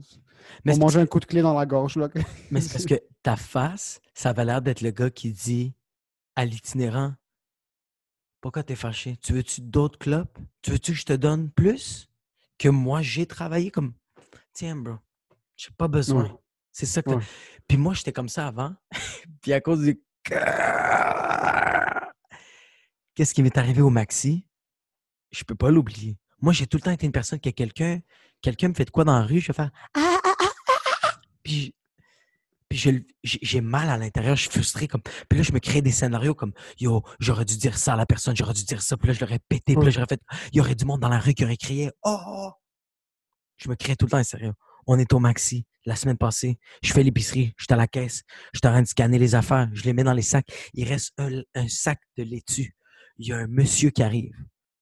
[0.63, 1.97] Mais on c'est manger un coup de clé dans la gorge.
[1.97, 2.07] Là.
[2.51, 5.73] Mais c'est parce que ta face, ça avait l'air d'être le gars qui dit
[6.37, 7.15] à l'itinérant
[8.39, 9.17] Pourquoi t'es fâché?
[9.17, 12.09] Tu veux-tu d'autres clopes Tu veux-tu que je te donne plus?
[12.57, 13.93] Que moi j'ai travaillé comme
[14.53, 14.95] Tiens, bro,
[15.57, 16.23] j'ai pas besoin.
[16.23, 16.35] Ouais.
[16.71, 17.09] C'est ça que.
[17.09, 17.23] Ouais.
[17.67, 18.73] Puis moi, j'étais comme ça avant.
[19.41, 20.01] Puis à cause du.
[23.15, 24.47] Qu'est-ce qui m'est arrivé au maxi?
[25.31, 26.17] Je peux pas l'oublier.
[26.39, 27.99] Moi, j'ai tout le temps été une personne que quelqu'un
[28.41, 31.19] quelqu'un me fait de quoi dans la rue, je vais faire ah, ah, ah.
[31.43, 31.73] Puis
[32.69, 34.89] puis j'ai mal à l'intérieur, je suis frustré.
[34.89, 35.01] Comme...
[35.01, 36.51] Puis là, je me crée des scénarios comme
[36.81, 38.97] Yo, j'aurais dû dire ça à la personne, j'aurais dû dire ça.
[38.97, 39.73] Puis là, je l'aurais pété.
[39.75, 40.19] Puis là, j'aurais fait
[40.51, 42.51] Il y aurait du monde dans la rue qui aurait crié Oh!
[43.55, 44.53] Je me crée tout le temps un sérieux.
[44.87, 46.59] On est au maxi la semaine passée.
[46.83, 48.23] Je fais l'épicerie, je suis à la caisse,
[48.53, 50.47] je suis en train de scanner les affaires, je les mets dans les sacs.
[50.73, 52.75] Il reste un, un sac de laitue.
[53.17, 54.35] Il y a un monsieur qui arrive.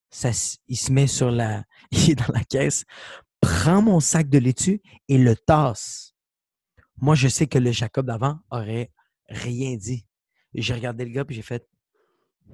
[0.10, 0.32] Ça,
[0.68, 1.64] il se met sur la.
[1.92, 2.86] Il est dans la caisse,
[3.42, 6.14] prend mon sac de laitue et le tasse.
[6.98, 8.92] Moi, je sais que le Jacob d'avant aurait
[9.28, 10.06] rien dit.
[10.54, 11.68] J'ai regardé le gars puis j'ai fait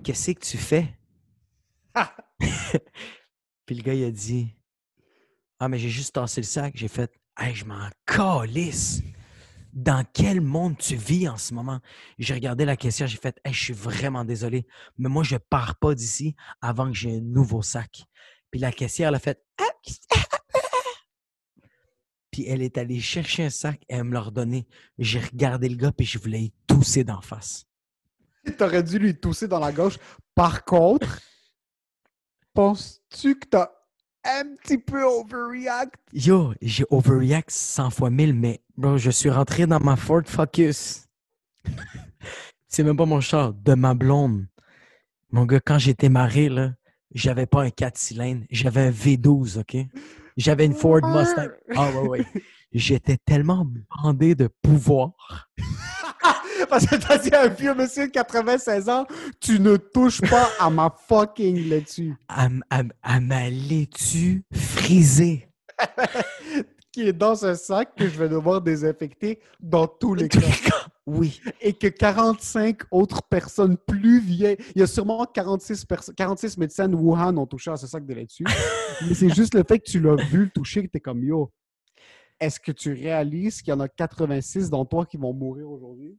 [0.04, 0.97] Qu'est-ce que tu fais?
[3.66, 4.56] puis le gars, il a dit
[5.60, 6.74] Ah, mais j'ai juste tassé le sac.
[6.76, 9.01] J'ai fait Hey, je m'en calisse.
[9.73, 11.79] Dans quel monde tu vis en ce moment?
[12.19, 14.67] J'ai regardé la caissière, j'ai fait Hey, je suis vraiment désolé,
[14.97, 18.03] mais moi, je pars pas d'ici avant que j'ai un nouveau sac.
[18.51, 19.41] Puis la caissière, elle a fait
[22.32, 24.67] puis elle est allée chercher un sac et elle me l'a redonné.
[24.97, 27.65] J'ai regardé le gars puis je voulais y tousser d'en face.
[28.57, 29.97] T'aurais dû lui tousser dans la gauche.
[30.36, 31.19] Par contre,
[32.53, 33.71] penses-tu que t'as
[34.24, 35.95] un petit peu overreact?
[36.13, 41.07] Yo, j'ai overreact 100 fois 1000, mais bro, je suis rentré dans ma Ford Focus.
[42.67, 44.45] C'est même pas mon char, de ma blonde.
[45.32, 46.74] Mon gars, quand j'étais marié, là,
[47.13, 49.78] j'avais pas un 4 cylindres, j'avais un V12, OK?
[50.38, 51.49] J'avais une Ford Mustang.
[51.76, 52.26] Ah ouais, ouais.
[52.74, 53.67] J'étais tellement
[54.01, 55.49] bandé de pouvoir.
[56.72, 59.05] Parce que t'as dit à un vieux monsieur de 96 ans,
[59.41, 62.15] tu ne touches pas à ma fucking laitue.
[62.30, 62.47] À,
[63.19, 65.49] ma laitue frisée.
[66.93, 70.39] Qui est dans un sac que je vais devoir désinfecter dans tous les cas.
[71.05, 71.41] Oui.
[71.59, 76.88] Et que 45 autres personnes plus vieilles, il y a sûrement 46, perso- 46 médecins
[76.88, 78.45] de Wuhan ont touché à ce sac de laitue.
[79.09, 81.51] mais c'est juste le fait que tu l'as vu le toucher que t'es comme yo.
[82.39, 86.17] Est-ce que tu réalises qu'il y en a 86 dans toi qui vont mourir aujourd'hui?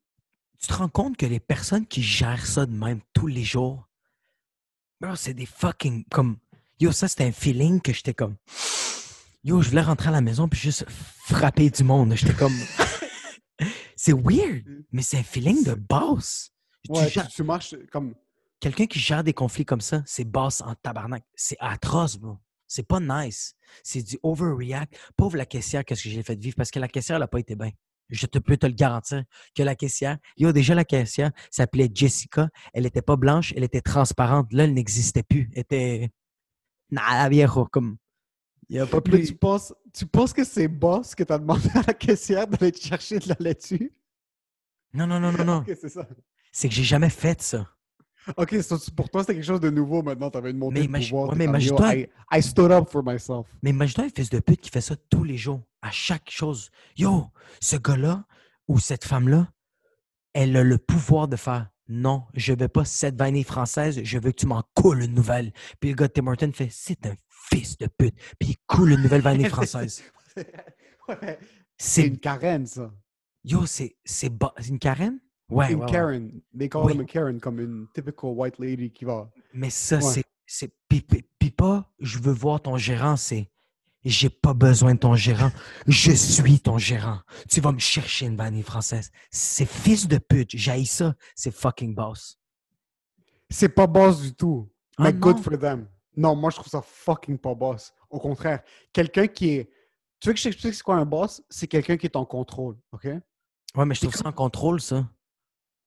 [0.63, 3.89] Tu te rends compte que les personnes qui gèrent ça de même tous les jours,
[5.01, 6.39] bro, c'est des fucking comme
[6.81, 8.37] yo, ça c'était un feeling que j'étais comme
[9.45, 12.15] yo, je voulais rentrer à la maison puis juste frapper du monde.
[12.15, 12.55] J'étais comme
[13.97, 16.51] c'est weird, mais c'est un feeling de boss.
[16.85, 18.15] Tu Ouais, tu, gères- tu marches comme.
[18.61, 21.25] Quelqu'un qui gère des conflits comme ça, c'est boss en tabarnak.
[21.35, 22.39] C'est atroce, bro.
[22.69, 23.55] C'est pas nice.
[23.83, 24.97] C'est du overreact.
[25.17, 26.55] Pauvre la caissière, qu'est-ce que j'ai fait vivre?
[26.57, 27.71] Parce que la caissière, elle a pas été bien.
[28.13, 32.49] Je te peux te le garantir que la caissière, yo, déjà la caissière s'appelait Jessica.
[32.75, 34.53] Elle était pas blanche, elle était transparente.
[34.53, 35.51] Là, elle n'existait plus.
[35.55, 36.11] Elle était.
[36.91, 37.97] Nada viejo, comme.
[38.69, 41.69] Il y a pas Mais tu penses, tu penses que c'est boss que t'as demandé
[41.75, 43.93] à la caissière d'aller te chercher de la laitue?
[44.95, 45.65] Non, non, non, non, non.
[45.67, 46.07] C'est ça.
[46.53, 47.67] C'est que j'ai jamais fait ça.
[48.37, 50.31] Ok, so, pour toi, c'était quelque chose de nouveau maintenant.
[50.31, 51.31] T'avais une montée Mais de pouvoir.
[51.31, 52.07] ouais, mais I,
[52.39, 53.47] I stood up for myself.
[53.63, 56.71] Mais imagine-toi un fils de pute qui fait ça tous les jours, à chaque chose.
[56.97, 57.27] Yo,
[57.61, 58.25] ce gars-là
[58.69, 59.49] ou cette femme-là,
[60.35, 64.31] elle a le pouvoir de faire non, je veux pas cette vanille française, je veux
[64.31, 65.53] que tu m'en coules une nouvelle.
[65.81, 68.93] Puis le gars de Tim Hortons fait c'est un fils de pute, puis il coule
[68.93, 70.03] une nouvelle vanille française.
[71.09, 71.39] Ouais,
[71.77, 72.91] c'est une carène, ça.
[73.45, 75.19] yo, c'est c'est ba- c'est une carène?
[75.49, 75.91] Ouais, Une ouais, ouais.
[75.91, 76.41] Karen.
[76.59, 76.93] They call Oui.
[76.93, 79.31] them a Karen, comme une typical white lady qui va.
[79.53, 80.25] Mais ça, c'est.
[81.57, 83.49] pas, je veux voir ton gérant, c'est.
[84.05, 85.53] J'ai pas besoin de ton gérant.
[85.87, 87.21] Je suis ton gérant.
[87.49, 89.13] Tu vas me chercher une vanille française.
[89.31, 90.51] C'est fils de pute.
[90.57, 91.15] J'haïs ça.
[91.37, 92.37] C'est fucking boss.
[93.49, 94.69] C'est pas boss du tout.
[94.99, 95.87] Ah Mais good for them.
[96.17, 97.95] Non, moi, je trouve ça fucking pas boss.
[98.11, 98.63] Au contraire,
[98.93, 99.71] quelqu'un qui est.
[100.19, 101.43] Tu veux que je t'explique c'est quoi un boss?
[101.49, 103.05] C'est quelqu'un qui est en contrôle, OK?
[103.05, 105.09] Ouais, mais je trouve ça en contrôle, ça.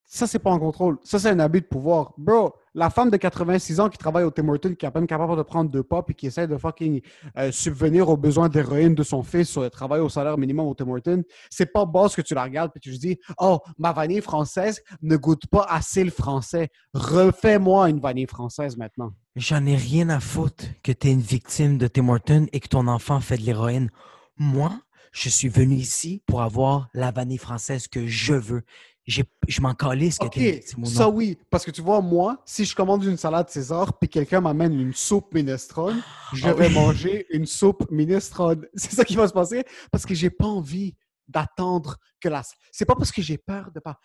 [0.08, 0.97] Ça, c'est pas en contrôle.
[1.03, 2.14] Ça, c'est un abus de pouvoir.
[2.18, 5.08] Bro, la femme de 86 ans qui travaille au Tim Hortons, qui est à peine
[5.08, 7.01] capable de prendre deux pas, puis qui essaie de fucking
[7.38, 10.76] euh, subvenir aux besoins d'héroïne de son fils sur le travail au salaire minimum au
[10.76, 13.93] Tim Hortons, c'est pas boss que tu la regardes, puis tu te dis Oh, ma
[13.93, 16.70] vanille française ne goûte pas assez le français.
[16.93, 19.14] Refais-moi une vanille française maintenant.
[19.36, 22.68] J'en ai rien à foutre que tu es une victime de Tim Hortons et que
[22.68, 23.89] ton enfant fait de l'héroïne.
[24.38, 24.72] Moi,
[25.16, 28.64] je suis venu ici pour avoir la vanille française que je veux.
[29.08, 31.82] Je m'en calisse que Ok, tu es une victime ou ça oui, parce que tu
[31.82, 36.01] vois, moi, si je commande une salade César, puis quelqu'un m'amène une soupe minestrone,
[36.34, 36.74] je Ah vais oui.
[36.74, 38.66] manger une soupe minestrone.
[38.74, 40.95] C'est ça qui va se passer, parce que j'ai pas envie
[41.28, 42.41] d'attendre que la...
[42.72, 43.99] C'est pas parce que j'ai peur de pas...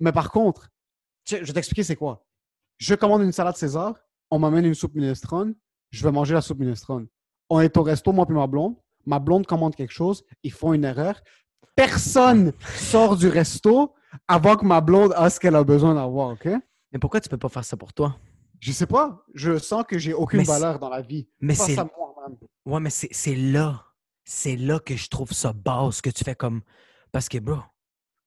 [0.00, 0.70] Mais par contre,
[1.24, 2.26] je vais t'expliquer c'est quoi.
[2.78, 3.94] Je commande une salade César,
[4.30, 5.54] on m'amène une soupe minestrone,
[5.90, 7.06] je vais manger la soupe minestrone.
[7.48, 8.74] On est au resto, moi et ma blonde.
[9.06, 11.20] Ma blonde commande quelque chose, ils font une erreur.
[11.76, 13.94] Personne sort du resto
[14.28, 16.48] avant que ma blonde a ce qu'elle a besoin d'avoir, OK?
[16.92, 18.16] Mais pourquoi tu peux pas faire ça pour toi?
[18.60, 19.24] Je sais pas.
[19.34, 21.28] Je sens que j'ai aucune Mais valeur dans la vie.
[21.40, 21.76] Mais c'est
[22.64, 23.82] ouais, mais c'est là.
[24.24, 26.62] C'est là que je trouve ça basse que tu fais comme.
[27.12, 27.58] Parce que, bro,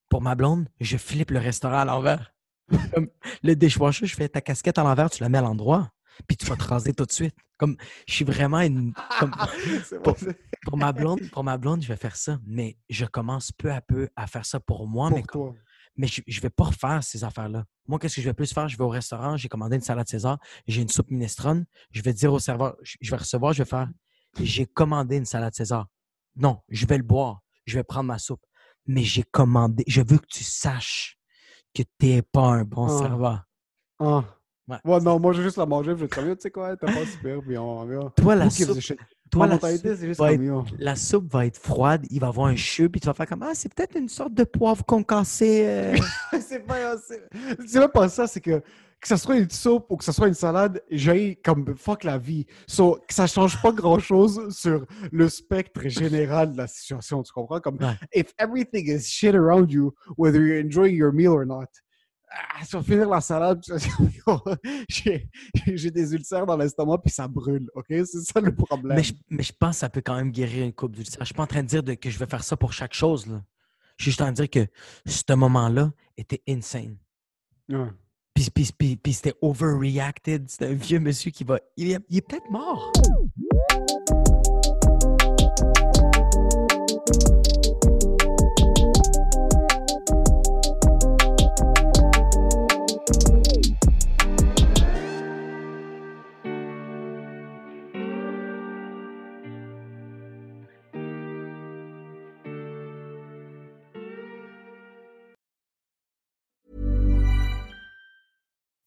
[0.08, 2.32] pour ma blonde, je flippe le restaurant à l'envers.
[3.42, 5.90] Le dishwasher, je fais ta casquette à l'envers, tu la mets à l'endroit,
[6.28, 7.34] puis tu vas te raser tout de suite.
[7.58, 7.76] Comme,
[8.06, 8.94] je suis vraiment une.
[9.18, 9.32] comme-
[10.64, 12.38] Pour- ma blonde, pour ma blonde, je vais faire ça.
[12.46, 15.10] Mais je commence peu à peu à faire ça pour moi.
[15.10, 15.54] mais, pour comme- toi.
[15.96, 17.64] Mais je ne vais pas refaire ces affaires-là.
[17.86, 18.68] Moi, qu'est-ce que je vais plus faire?
[18.68, 21.66] Je vais au restaurant, j'ai commandé une salade César, j'ai une soupe minestrone.
[21.90, 23.88] Je vais dire au serveur, je vais recevoir, je vais faire,
[24.40, 25.86] j'ai commandé une salade César.
[26.36, 28.44] Non, je vais le boire, je vais prendre ma soupe.
[28.86, 31.18] Mais j'ai commandé, je veux que tu saches
[31.74, 32.98] que tu n'es pas un bon Ah.
[32.98, 33.44] serveur.
[33.98, 34.24] Ah.
[34.68, 34.78] Ouais.
[34.84, 35.90] Ouais, non, moi, je vais juste la manger.
[35.90, 37.40] Je vais te comme, Yo, tu sais quoi, t'as pas super.
[37.42, 38.10] Puis on va.
[38.16, 38.78] Toi, la soupe?
[39.30, 40.64] Toi, la soupe juste va comme, yo.
[40.78, 43.42] la soupe va être froide, il va avoir un cheveu, puis tu vas faire comme
[43.42, 45.64] Ah, c'est peut-être une sorte de poivre concassé.
[45.66, 45.96] euh.
[46.40, 46.96] c'est pas
[47.66, 48.62] c'est- pas ça, c'est que
[49.00, 52.18] que ça soit une soupe ou que ça soit une salade, j'ai comme fuck la
[52.18, 52.44] vie.
[52.66, 57.32] So, que ça change pas grand chose sur le spectre général de la situation, tu
[57.32, 57.60] comprends?
[57.60, 57.94] Comme, Ouais.
[58.12, 61.64] if everything is shit around you, whether you're enjoying your meal or not,
[62.30, 63.60] ah, tu vas finir la salade,
[64.88, 67.86] j'ai des ulcères dans l'estomac puis ça brûle, ok?
[67.88, 68.96] C'est ça le problème.
[68.96, 71.20] Mais je, mais je pense que ça peut quand même guérir une coupe d'ulcère.
[71.20, 72.94] Je suis pas en train de dire de- que je vais faire ça pour chaque
[72.94, 73.26] chose.
[73.26, 73.42] Là.
[73.96, 74.66] Je suis juste en train de dire que
[75.06, 76.96] ce moment-là était insane.
[77.68, 77.88] Ouais.
[78.34, 80.48] Puis, puis, puis, puis c'était overreacted.
[80.48, 81.58] C'était un vieux monsieur qui va.
[81.76, 82.92] Il est, il est peut-être mort.